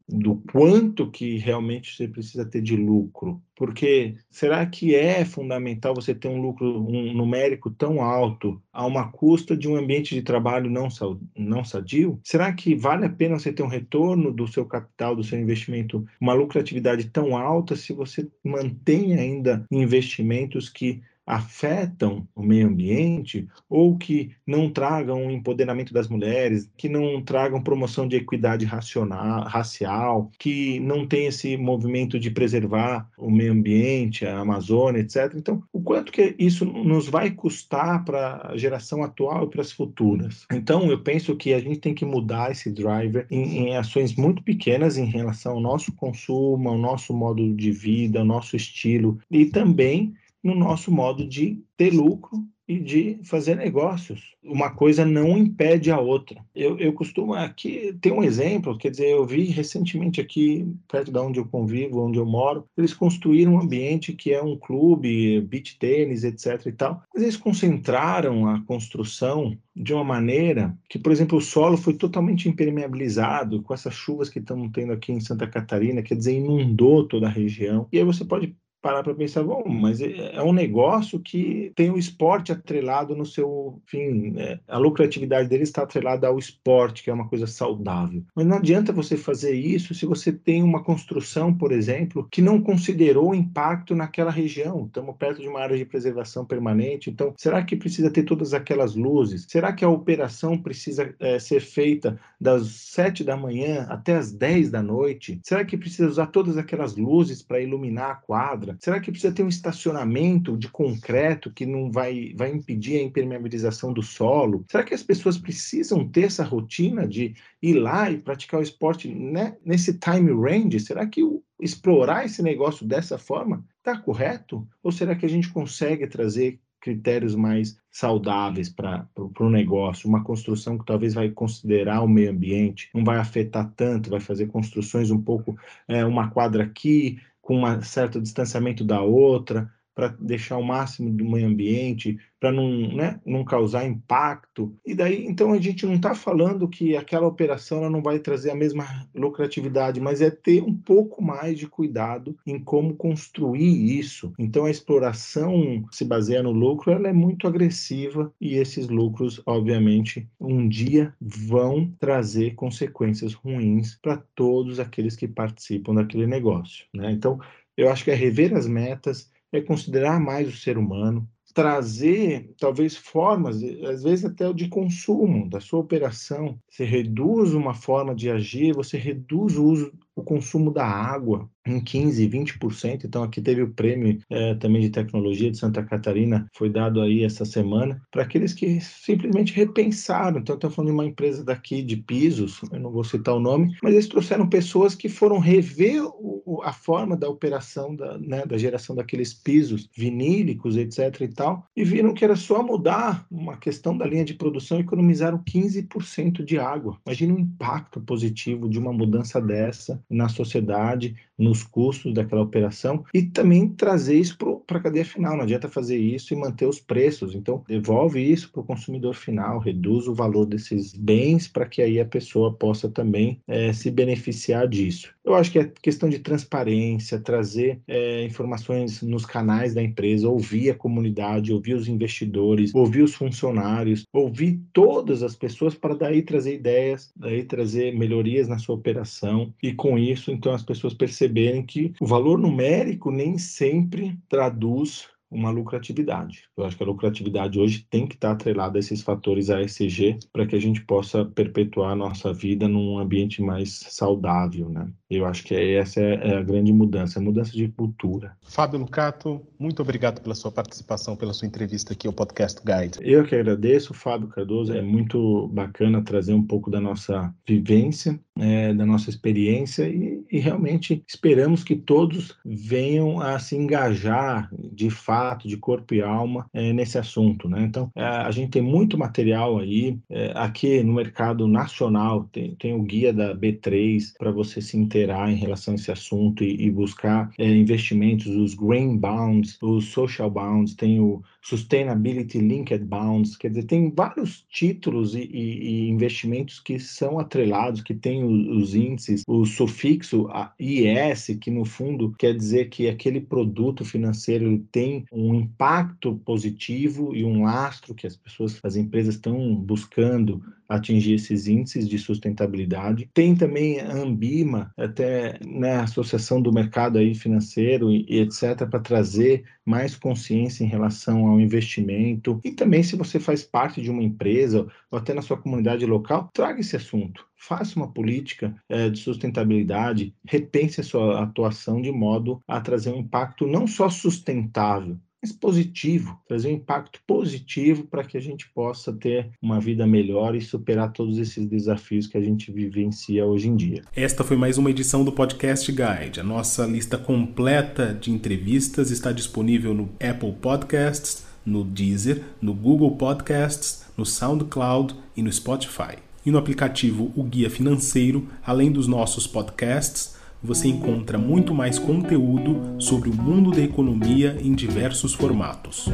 do 0.09 0.37
quanto 0.53 1.11
que 1.11 1.39
realmente 1.39 1.97
você 1.97 2.07
precisa 2.07 2.45
ter 2.45 2.61
de 2.61 2.77
lucro. 2.77 3.41
Porque 3.57 4.17
será 4.31 4.67
que 4.67 4.95
é 4.95 5.25
fundamental 5.25 5.95
você 5.95 6.15
ter 6.15 6.29
um 6.29 6.41
lucro 6.41 6.85
um 6.87 7.15
numérico 7.15 7.71
tão 7.71 8.03
alto 8.03 8.61
a 8.73 8.85
uma 8.85 9.11
custa 9.11 9.57
de 9.57 9.69
um 9.69 9.77
ambiente 9.77 10.15
de 10.15 10.23
trabalho 10.23 10.71
não, 10.71 10.89
não 11.37 11.65
sadio? 11.65 12.19
Será 12.25 12.53
que 12.53 12.75
vale 12.75 13.07
a 13.07 13.11
pena 13.11 13.39
você 13.39 13.53
ter 13.53 13.63
um 13.63 13.69
retorno 13.69 14.33
do 14.33 14.49
seu 14.49 14.67
capital, 14.67 15.15
do 15.15 15.25
seu 15.25 15.39
investimento, 15.39 16.05
uma 16.21 16.35
lucratividade 16.35 17.09
tão 17.11 17.37
alta 17.37 17.77
se 17.77 17.93
você 17.93 18.29
mantém 18.45 19.15
ainda 19.15 19.65
investimentos 19.71 20.69
que 20.69 21.01
afetam 21.27 22.27
o 22.35 22.43
meio 22.43 22.69
ambiente 22.69 23.47
ou 23.69 23.97
que 23.97 24.33
não 24.47 24.71
tragam 24.71 25.31
empoderamento 25.31 25.93
das 25.93 26.09
mulheres, 26.09 26.71
que 26.77 26.89
não 26.89 27.23
tragam 27.23 27.63
promoção 27.63 28.07
de 28.07 28.17
equidade 28.17 28.65
racional, 28.65 29.45
racial, 29.45 30.31
que 30.39 30.81
não 30.81 31.07
tem 31.07 31.27
esse 31.27 31.57
movimento 31.57 32.19
de 32.19 32.31
preservar 32.31 33.09
o 33.17 33.31
meio 33.31 33.53
ambiente, 33.53 34.27
a 34.27 34.39
Amazônia, 34.39 35.01
etc. 35.01 35.33
Então, 35.37 35.63
o 35.73 35.81
quanto 35.81 36.13
que 36.13 36.35
isso 36.39 36.65
nos 36.65 37.09
vai 37.09 37.31
custar 37.31 38.05
para 38.05 38.49
a 38.49 38.57
geração 38.57 39.03
atual 39.03 39.45
e 39.45 39.51
para 39.51 39.63
as 39.63 39.73
futuras? 39.73 40.47
Então, 40.53 40.91
eu 40.91 41.03
penso 41.03 41.37
que 41.37 41.55
a 41.55 41.61
gente 41.61 41.79
tem 41.79 41.95
que 41.95 42.05
mudar 42.05 42.51
esse 42.51 42.71
driver 42.71 43.27
em, 43.31 43.69
em 43.69 43.77
ações 43.77 44.15
muito 44.15 44.43
pequenas 44.43 44.97
em 44.97 45.07
relação 45.07 45.53
ao 45.53 45.61
nosso 45.61 45.93
consumo, 45.93 46.69
ao 46.69 46.79
nosso 46.79 47.15
modo 47.15 47.55
de 47.55 47.71
vida, 47.71 48.21
ao 48.21 48.25
nosso 48.25 48.57
estilo 48.57 49.19
e 49.31 49.47
também 49.47 50.15
no 50.43 50.55
nosso 50.55 50.91
modo 50.91 51.27
de 51.27 51.63
ter 51.77 51.93
lucro 51.93 52.47
e 52.67 52.79
de 52.79 53.19
fazer 53.25 53.57
negócios. 53.57 54.33
Uma 54.43 54.71
coisa 54.71 55.05
não 55.05 55.37
impede 55.37 55.91
a 55.91 55.99
outra. 55.99 56.45
Eu, 56.55 56.79
eu 56.79 56.93
costumo 56.93 57.35
aqui 57.35 57.97
ter 58.01 58.13
um 58.13 58.23
exemplo, 58.23 58.79
quer 58.79 58.91
dizer, 58.91 59.09
eu 59.11 59.27
vi 59.27 59.45
recentemente 59.45 60.21
aqui, 60.21 60.67
perto 60.89 61.13
de 61.13 61.19
onde 61.19 61.41
eu 61.41 61.47
convivo, 61.47 62.05
onde 62.05 62.19
eu 62.19 62.27
moro, 62.27 62.65
eles 62.77 62.95
construíram 62.95 63.55
um 63.55 63.61
ambiente 63.61 64.13
que 64.13 64.33
é 64.33 64.43
um 64.43 64.57
clube, 64.57 65.41
beach 65.43 65.79
tênis, 65.79 66.25
etc 66.25 66.67
e 66.67 66.73
tal, 66.73 67.03
mas 67.13 67.23
eles 67.23 67.37
concentraram 67.37 68.49
a 68.49 68.61
construção 68.63 69.57
de 69.75 69.93
uma 69.93 70.05
maneira 70.05 70.77
que, 70.89 70.99
por 70.99 71.13
exemplo, 71.13 71.39
o 71.39 71.43
solo 71.43 71.77
foi 71.77 71.95
totalmente 71.95 72.49
impermeabilizado 72.49 73.63
com 73.63 73.73
essas 73.73 73.95
chuvas 73.95 74.29
que 74.29 74.39
estamos 74.39 74.71
tendo 74.73 74.93
aqui 74.93 75.13
em 75.13 75.21
Santa 75.21 75.47
Catarina, 75.47 76.03
quer 76.03 76.17
dizer, 76.17 76.35
inundou 76.35 77.07
toda 77.09 77.27
a 77.27 77.31
região. 77.31 77.89
E 77.91 77.99
aí 77.99 78.05
você 78.05 78.25
pode 78.25 78.55
parar 78.83 79.05
para 79.05 79.15
pensar, 79.15 79.45
bom, 79.45 79.63
mas 79.69 80.01
é, 80.01 80.35
é 80.35 80.43
um 80.43 80.53
negócio 80.53 81.21
que 81.21 81.73
tem 81.77 81.91
o 81.91 81.97
esporte 81.97 82.51
atrelado 82.51 83.15
no 83.15 83.25
seu, 83.25 83.81
enfim, 83.87 84.35
é, 84.37 84.59
a 84.67 84.77
lucratividade 84.77 85.49
dele 85.49 85.63
está 85.63 85.83
atrelada 85.83 86.27
ao 86.27 86.39
esporte, 86.39 87.05
que 87.05 87.09
é 87.09 87.15
uma 87.15 87.29
coisa 87.29 87.47
saudável. 87.47 88.25
Mas 88.35 88.45
não 88.45 88.57
adianta 88.57 88.93
você 88.93 89.17
fazer 89.17 89.55
isso 89.55 89.95
se 89.95 90.05
você 90.05 90.33
tem 90.33 90.63
uma 90.63 90.83
construção, 90.83 91.55
por 91.55 91.71
exemplo, 91.71 92.27
que 92.31 92.43
não 92.43 92.61
considerou 92.61 93.31
o 93.31 93.35
impacto 93.35 93.95
naquela 93.95 94.31
região. 94.31 94.87
Estamos 94.87 95.17
perto 95.17 95.41
de 95.41 95.49
uma 95.49 95.61
área 95.61 95.77
de 95.77 95.85
preservação 95.85 96.45
permanente, 96.45 97.09
então 97.09 97.33
será 97.37 97.63
que 97.63 97.77
precisa 97.77 98.11
ter 98.11 98.25
todas 98.25 98.53
aquelas 98.53 98.97
luzes? 98.97 99.47
Será 99.49 99.73
que 99.73 99.85
a 99.85 99.89
operação 99.89 100.59
precisa 100.59 101.15
é, 101.21 101.39
ser 101.39 101.61
feita 101.61 102.19
das 102.41 102.67
sete 102.67 103.23
da 103.23 103.37
manhã 103.37 103.87
até 103.89 104.17
as 104.17 104.33
dez 104.33 104.71
da 104.71 104.83
noite? 104.83 105.39
Será 105.45 105.65
que 105.65 105.77
precisa 105.77 106.09
usar 106.09 106.27
todas 106.27 106.57
aquelas 106.57 106.97
luzes 106.97 107.43
para 107.43 107.61
iluminar 107.61 108.11
a 108.11 108.15
quadra? 108.17 108.72
Será 108.81 109.01
que 109.01 109.11
precisa 109.11 109.33
ter 109.33 109.43
um 109.43 109.49
estacionamento 109.49 110.57
de 110.57 110.69
concreto 110.69 111.51
que 111.51 111.67
não 111.67 111.91
vai, 111.91 112.33
vai 112.37 112.51
impedir 112.53 112.99
a 112.99 113.03
impermeabilização 113.03 113.93
do 113.93 114.03
solo? 114.03 114.65
Será 114.69 114.83
que 114.83 114.95
as 114.95 115.03
pessoas 115.03 115.39
precisam 115.39 116.09
ter 116.09 116.25
essa 116.25 116.45
rotina 116.45 117.07
de 117.07 117.35
ir 117.61 117.75
lá 117.75 118.11
e 118.11 118.19
praticar 118.19 118.61
o 118.61 118.63
esporte 118.63 119.09
né, 119.09 119.57
nesse 119.65 119.99
time 119.99 120.33
range? 120.33 120.81
Será 120.81 121.07
que 121.07 121.23
o, 121.23 121.43
explorar 121.61 122.25
esse 122.25 122.43
negócio 122.43 122.87
dessa 122.87 123.19
forma 123.19 123.65
está 123.79 123.99
correto? 123.99 124.67
Ou 124.83 124.93
será 124.93 125.15
que 125.15 125.27
a 125.27 125.29
gente 125.29 125.49
consegue 125.51 126.07
trazer 126.07 126.59
critérios 126.83 127.35
mais 127.37 127.79
saudáveis 127.91 128.69
para 128.69 129.07
o 129.17 129.49
negócio, 129.49 130.09
uma 130.09 130.25
construção 130.25 130.77
que 130.77 130.85
talvez 130.85 131.15
vai 131.15 131.31
considerar 131.31 132.03
o 132.03 132.09
meio 132.09 132.33
ambiente, 132.33 132.91
não 132.93 133.05
vai 133.05 133.19
afetar 133.19 133.73
tanto, 133.77 134.11
vai 134.11 134.19
fazer 134.19 134.49
construções 134.49 135.11
um 135.11 135.23
pouco, 135.23 135.57
é, 135.87 136.05
uma 136.05 136.29
quadra 136.31 136.65
aqui, 136.65 137.21
com 137.43 137.59
um 137.59 137.83
certo 137.83 138.21
distanciamento 138.21 138.85
da 138.85 139.03
outra, 139.03 139.71
para 139.95 140.09
deixar 140.09 140.57
o 140.57 140.65
máximo 140.65 141.11
do 141.11 141.25
meio 141.25 141.49
ambiente, 141.49 142.17
para 142.43 142.51
não, 142.51 142.69
né, 142.93 143.21
não 143.25 143.45
causar 143.45 143.87
impacto. 143.87 144.75
E 144.85 144.97
daí, 144.97 145.25
então, 145.29 145.53
a 145.53 145.61
gente 145.61 145.87
não 145.87 145.95
está 145.95 146.13
falando 146.13 146.69
que 146.69 146.97
aquela 146.97 147.29
operação 147.29 147.79
ela 147.79 147.89
não 147.89 148.03
vai 148.03 148.19
trazer 148.19 148.51
a 148.51 148.55
mesma 148.57 148.85
lucratividade, 149.15 150.01
mas 150.01 150.21
é 150.21 150.29
ter 150.29 150.61
um 150.61 150.75
pouco 150.75 151.23
mais 151.23 151.57
de 151.57 151.69
cuidado 151.69 152.37
em 152.45 152.59
como 152.59 152.97
construir 152.97 153.97
isso. 153.97 154.33
Então, 154.37 154.65
a 154.65 154.73
exploração 154.73 155.85
se 155.93 156.05
baseia 156.05 156.43
no 156.43 156.51
lucro, 156.51 156.91
ela 156.91 157.07
é 157.07 157.13
muito 157.13 157.47
agressiva 157.47 158.35
e 158.41 158.57
esses 158.57 158.89
lucros, 158.89 159.41
obviamente, 159.47 160.29
um 160.41 160.69
dia 160.69 161.15
vão 161.21 161.95
trazer 162.01 162.57
consequências 162.57 163.35
ruins 163.35 163.97
para 164.03 164.21
todos 164.35 164.81
aqueles 164.81 165.15
que 165.15 165.29
participam 165.29 165.95
daquele 165.95 166.27
negócio. 166.27 166.87
Né? 166.93 167.13
Então, 167.13 167.39
eu 167.77 167.89
acho 167.89 168.03
que 168.03 168.11
é 168.11 168.15
rever 168.15 168.53
as 168.53 168.67
metas, 168.67 169.31
é 169.53 169.61
considerar 169.61 170.19
mais 170.19 170.49
o 170.49 170.57
ser 170.57 170.77
humano, 170.77 171.29
trazer 171.53 172.51
talvez 172.59 172.97
formas, 172.97 173.63
às 173.85 174.03
vezes 174.03 174.25
até 174.25 174.49
o 174.49 174.55
de 174.55 174.69
consumo 174.69 175.49
da 175.49 175.61
sua 175.61 175.81
operação. 175.81 176.59
Você 176.69 176.85
reduz 176.85 177.55
uma 177.55 177.75
forma 177.75 178.15
de 178.15 178.31
agir, 178.31 178.75
você 178.75 178.97
reduz 178.97 179.57
o 179.57 179.65
uso, 179.65 179.93
o 180.15 180.23
consumo 180.23 180.71
da 180.71 180.85
água, 180.87 181.49
em 181.67 181.81
15%, 181.81 182.59
20%. 182.59 183.05
Então, 183.05 183.23
aqui 183.23 183.41
teve 183.41 183.63
o 183.63 183.73
prêmio 183.73 184.19
é, 184.29 184.55
também 184.55 184.83
de 184.83 184.91
tecnologia 184.91 185.51
de 185.51 185.59
Santa 185.59 185.83
Catarina, 185.83 186.47
foi 186.55 186.69
dado 186.69 187.01
aí 187.01 187.25
essa 187.25 187.45
semana, 187.45 188.03
para 188.11 188.23
aqueles 188.23 188.53
que 188.53 188.81
simplesmente 188.81 189.53
repensaram. 189.53 190.41
Então, 190.41 190.55
estou 190.55 190.71
falando 190.71 190.89
de 190.89 190.95
uma 190.95 191.07
empresa 191.07 191.45
daqui 191.45 191.83
de 191.83 191.97
pisos, 191.97 192.61
eu 192.73 192.81
não 192.81 192.91
vou 192.91 193.05
citar 193.05 193.35
o 193.35 193.41
nome, 193.41 193.77
mas 193.83 193.93
eles 193.93 194.09
trouxeram 194.09 194.49
pessoas 194.49 194.95
que 194.95 195.09
foram 195.09 195.39
rever 195.39 196.03
o, 196.05 196.61
a 196.65 196.73
forma 196.73 197.17
da 197.17 197.29
operação, 197.29 197.95
da, 197.95 198.19
né, 198.19 198.45
da 198.45 198.59
geração 198.59 198.95
daqueles 198.95 199.33
pisos 199.33 199.89
vinílicos, 199.97 200.77
etc. 200.77 201.21
e 201.21 201.29
tal, 201.29 201.67
e 201.77 201.85
viram 201.85 202.13
que 202.13 202.25
era 202.25 202.37
só 202.37 202.63
mudar 202.63 203.27
uma 203.31 203.57
questão 203.57 203.97
da 203.97 204.07
linha 204.07 204.25
de 204.25 204.35
produção 204.35 204.81
economizaram 204.81 205.39
15% 205.39 206.45
de 206.45 206.59
água. 206.59 206.99
Imagina 207.07 207.35
o 207.35 207.41
impacto 207.41 208.01
positivo 208.01 208.69
de 208.69 208.79
uma 208.79 208.93
mudança 208.93 209.41
dessa 209.41 210.02
na 210.11 210.29
sociedade, 210.29 211.15
nos 211.39 211.63
custos 211.63 212.15
daquela 212.15 212.43
operação 212.43 213.05
e 213.13 213.23
também 213.23 213.69
trazer 213.69 214.15
isso 214.15 214.37
para 214.67 214.79
a 214.79 214.83
cadeia 214.83 215.05
final. 215.05 215.37
Não 215.37 215.43
adianta 215.43 215.69
fazer 215.69 215.97
isso 215.97 216.33
e 216.33 216.37
manter 216.37 216.67
os 216.67 216.79
preços. 216.79 217.35
Então, 217.35 217.65
devolve 217.67 218.21
isso 218.21 218.51
para 218.53 218.61
o 218.61 218.65
consumidor 218.65 219.15
final, 219.15 219.59
reduz 219.59 220.07
o 220.07 220.15
valor 220.15 220.47
desses 220.47 220.95
bens 220.95 221.49
para 221.49 221.67
que 221.67 221.83
aí 221.83 221.99
a 221.99 222.05
pessoa 222.05 222.53
possa 222.53 222.89
também 222.89 223.41
é, 223.49 223.73
se 223.73 223.91
beneficiar 223.91 224.69
disso. 224.69 225.13
Eu 225.25 225.35
acho 225.35 225.53
que 225.53 225.59
é 225.59 225.71
questão 225.83 226.09
de 226.09 226.19
transparência, 226.19 227.19
trazer 227.19 227.81
é, 227.87 228.25
informações 228.25 229.03
nos 229.03 229.25
canais 229.25 229.75
da 229.75 229.83
empresa, 229.83 230.29
ouvir 230.29 230.71
a 230.71 230.75
comunidade, 230.75 231.53
ouvir 231.53 231.75
os 231.75 231.89
investidores, 231.89 232.75
ouvir 232.75 233.03
os 233.03 233.15
funcionários, 233.15 234.05
ouvir 234.13 234.61
todas 234.73 235.23
as 235.23 235.37
pessoas 235.37 235.75
para 235.75 235.95
daí 235.95 236.23
trazer 236.23 236.55
ideias, 236.55 237.13
daí 237.17 237.45
trazer 237.45 237.97
melhorias 237.97 238.49
na 238.49 238.59
sua 238.59 238.75
operação 238.75 239.53
e 239.63 239.73
com 239.73 239.92
isso, 239.99 240.31
então, 240.31 240.53
as 240.53 240.63
pessoas 240.63 240.95
perceberem 240.95 241.65
que 241.65 241.93
o 242.01 242.07
valor 242.07 242.39
numérico 242.39 243.11
nem 243.11 243.39
sempre 243.39 244.19
traduz 244.29 245.09
uma 245.33 245.51
lucratividade. 245.51 246.45
Eu 246.57 246.65
acho 246.65 246.77
que 246.77 246.83
a 246.83 246.87
lucratividade 246.87 247.59
hoje 247.59 247.87
tem 247.91 248.07
que 248.07 248.15
estar 248.15 248.33
atrelada 248.33 248.79
a 248.79 248.81
esses 248.81 249.01
fatores 249.01 249.49
ASG 249.49 250.19
para 250.33 250.47
que 250.47 250.55
a 250.55 250.61
gente 250.61 250.85
possa 250.85 251.25
perpetuar 251.25 251.93
a 251.93 251.97
nossa 251.97 252.33
vida 252.33 252.69
num 252.69 252.99
ambiente 252.99 253.41
mais 253.41 253.81
saudável, 253.89 254.69
né? 254.69 254.93
Eu 255.09 255.25
acho 255.25 255.45
que 255.45 255.55
essa 255.55 256.01
é, 256.01 256.33
é 256.33 256.37
a 256.37 256.43
grande 256.43 256.73
mudança, 256.73 257.19
a 257.19 257.23
mudança 257.23 257.53
de 257.53 257.69
cultura. 257.69 258.37
Fábio 258.43 258.79
Lucato, 258.79 259.41
muito 259.59 259.81
obrigado 259.81 260.21
pela 260.21 260.35
sua 260.35 260.53
participação, 260.53 261.17
pela 261.17 261.33
sua 261.33 261.49
entrevista 261.49 261.95
aqui 261.95 262.07
ao 262.07 262.13
Podcast 262.13 262.61
Guide. 262.65 262.99
Eu 263.01 263.25
que 263.25 263.35
agradeço, 263.35 263.95
Fábio 263.95 264.29
Cardoso. 264.29 264.73
É 264.73 264.83
muito 264.83 265.49
bacana 265.49 266.03
trazer 266.03 266.35
um 266.35 266.47
pouco 266.47 266.71
da 266.71 266.81
nossa 266.81 267.35
vivência, 267.47 268.19
é, 268.39 268.73
da 268.73 268.87
nossa 268.87 269.11
experiência 269.11 269.89
e, 269.89 270.25
e 270.31 270.39
realmente 270.39 271.03
esperamos 271.07 271.63
que 271.63 271.77
todos 271.77 272.37
venham 272.45 273.21
a 273.21 273.39
se 273.39 273.57
engajar 273.57 274.51
de 274.73 274.91
fato, 274.91 275.47
de 275.47 275.57
corpo 275.57 275.95
e 275.95 276.03
alma 276.03 276.47
é, 276.53 276.73
nesse 276.73 276.99
assunto, 276.99 277.49
né? 277.49 277.63
Então, 277.63 277.91
é, 277.95 278.05
a 278.05 278.31
gente 278.31 278.51
tem 278.51 278.63
muito 278.63 278.97
material 278.97 279.59
aí. 279.59 279.99
É, 280.11 280.33
aqui 280.35 280.83
no 280.83 280.95
mercado 280.95 281.47
nacional 281.47 282.29
tem, 282.33 282.55
tem 282.57 282.75
o 282.75 282.83
guia 282.83 283.13
da 283.13 283.35
B3 283.35 284.13
para 284.19 284.31
você 284.31 284.61
se 284.61 284.77
interessar 284.77 285.31
em 285.31 285.37
relação 285.37 285.73
a 285.73 285.75
esse 285.75 285.91
assunto 285.91 286.45
e, 286.45 286.67
e 286.67 286.71
buscar 286.71 287.31
é, 287.39 287.47
investimentos, 287.49 288.27
os 288.27 288.55
green 288.55 288.97
bonds, 288.97 289.59
os 289.61 289.87
social 289.87 290.31
bonds, 290.31 290.75
tem 290.75 291.01
o 291.01 291.23
Sustainability 291.43 292.39
Linked 292.39 292.85
Bonds, 292.85 293.37
quer 293.37 293.49
dizer, 293.49 293.65
tem 293.65 293.91
vários 293.91 294.47
títulos 294.49 295.15
e, 295.15 295.23
e, 295.23 295.87
e 295.87 295.89
investimentos 295.89 296.61
que 296.61 296.79
são 296.79 297.19
atrelados, 297.19 297.83
que 297.83 297.95
tem 297.95 298.23
os, 298.23 298.63
os, 298.63 298.75
índices, 298.75 299.23
o 299.27 299.45
sufixo 299.45 300.29
IS, 300.59 301.37
que 301.41 301.51
no 301.51 301.65
fundo 301.65 302.15
quer 302.17 302.35
dizer 302.35 302.69
que 302.69 302.89
aquele 302.89 303.21
produto 303.21 303.85
financeiro 303.85 304.59
tem 304.71 305.05
um 305.13 305.35
impacto 305.35 306.17
positivo 306.25 307.15
e 307.15 307.25
um 307.25 307.43
lastro 307.43 307.95
que 307.95 308.07
as 308.07 308.17
pessoas, 308.17 308.61
as 308.63 308.77
empresas 308.77 309.17
estão 309.17 309.55
buscando 309.57 310.41
atingir 310.69 311.15
esses 311.15 311.47
índices 311.47 311.89
de 311.89 311.99
sustentabilidade. 311.99 313.09
Tem 313.13 313.35
também 313.35 313.81
a 313.81 313.93
Ambima, 313.93 314.73
até 314.77 315.39
né, 315.47 315.75
a 315.75 315.83
Associação 315.83 316.41
do 316.41 316.53
Mercado 316.53 316.99
aí 316.99 317.15
financeiro 317.15 317.91
e, 317.91 318.07
e 318.09 318.21
etc, 318.21 318.67
para 318.69 318.81
trazer 318.81 319.45
mais 319.65 319.97
consciência 319.97 320.65
em 320.65 320.67
relação 320.67 321.27
ao 321.27 321.41
investimento 321.41 322.41
e 322.45 322.51
também 322.51 322.83
se 322.83 322.97
você 322.97 323.21
faz 323.21 323.43
parte 323.43 323.81
de 323.81 323.91
uma 323.91 324.03
empresa 324.03 324.67
ou 324.91 324.99
até 324.99 325.15
na 325.15 325.23
sua 325.23 325.37
comunidade 325.37 325.87
local, 325.87 326.31
traga 326.33 326.61
esse 326.61 326.77
assunto. 326.77 327.27
Faça 327.37 327.77
uma 327.77 327.93
política 327.93 328.55
é, 328.69 328.89
de 328.89 328.99
sustentabilidade, 328.99 330.15
repense 330.25 330.81
a 330.81 330.85
sua 330.85 331.23
atuação 331.23 331.81
de 331.81 331.91
modo 331.91 332.43
a 332.47 332.61
trazer 332.61 332.91
um 332.91 332.99
impacto 332.99 333.47
não 333.47 333.67
só 333.67 333.89
sustentável, 333.89 334.99
mas 335.23 335.31
positivo, 335.31 336.19
trazer 336.27 336.49
um 336.49 336.57
impacto 336.57 337.01
positivo 337.07 337.85
para 337.85 338.03
que 338.03 338.19
a 338.19 338.21
gente 338.21 338.51
possa 338.51 338.93
ter 338.93 339.31
uma 339.41 339.61
vida 339.61 339.87
melhor 339.87 340.35
e 340.35 340.41
superar 340.41 340.93
todos 340.93 341.17
esses 341.17 341.47
desafios 341.47 342.09
que 342.09 342.19
a 342.19 342.21
gente 342.21 342.51
vivencia 342.51 343.25
hoje 343.25 343.49
em 343.49 343.55
dia. 343.55 343.85
Esta 343.95 344.25
foi 344.25 344.37
mais 344.37 344.59
uma 344.59 344.69
edição 344.69 345.05
do 345.05 345.13
Podcast 345.13 345.71
Guide. 345.71 346.19
A 346.19 346.25
nossa 346.25 346.67
lista 346.67 346.99
completa 346.99 347.95
de 347.95 348.11
entrevistas 348.11 348.91
está 348.91 349.13
disponível 349.13 349.73
no 349.73 349.91
Apple 350.01 350.33
Podcasts, 350.33 351.25
no 351.47 351.63
Deezer, 351.63 352.25
no 352.41 352.53
Google 352.53 352.97
Podcasts, 352.97 353.87
no 353.97 354.05
SoundCloud 354.05 354.97
e 355.17 355.23
no 355.23 355.33
Spotify. 355.33 355.99
E 356.27 356.33
no 356.33 356.39
aplicativo 356.39 357.13
O 357.15 357.23
Guia 357.23 357.51
Financeiro, 357.51 358.27
além 358.45 358.73
dos 358.73 358.89
nossos 358.89 359.27
podcasts, 359.27 360.17
você 360.43 360.69
encontra 360.69 361.17
muito 361.17 361.55
mais 361.55 361.79
conteúdo 361.79 362.77
sobre 362.79 363.09
o 363.09 363.15
mundo 363.15 363.51
da 363.51 363.63
economia 363.63 364.37
em 364.41 364.53
diversos 364.55 365.15
formatos. 365.15 365.89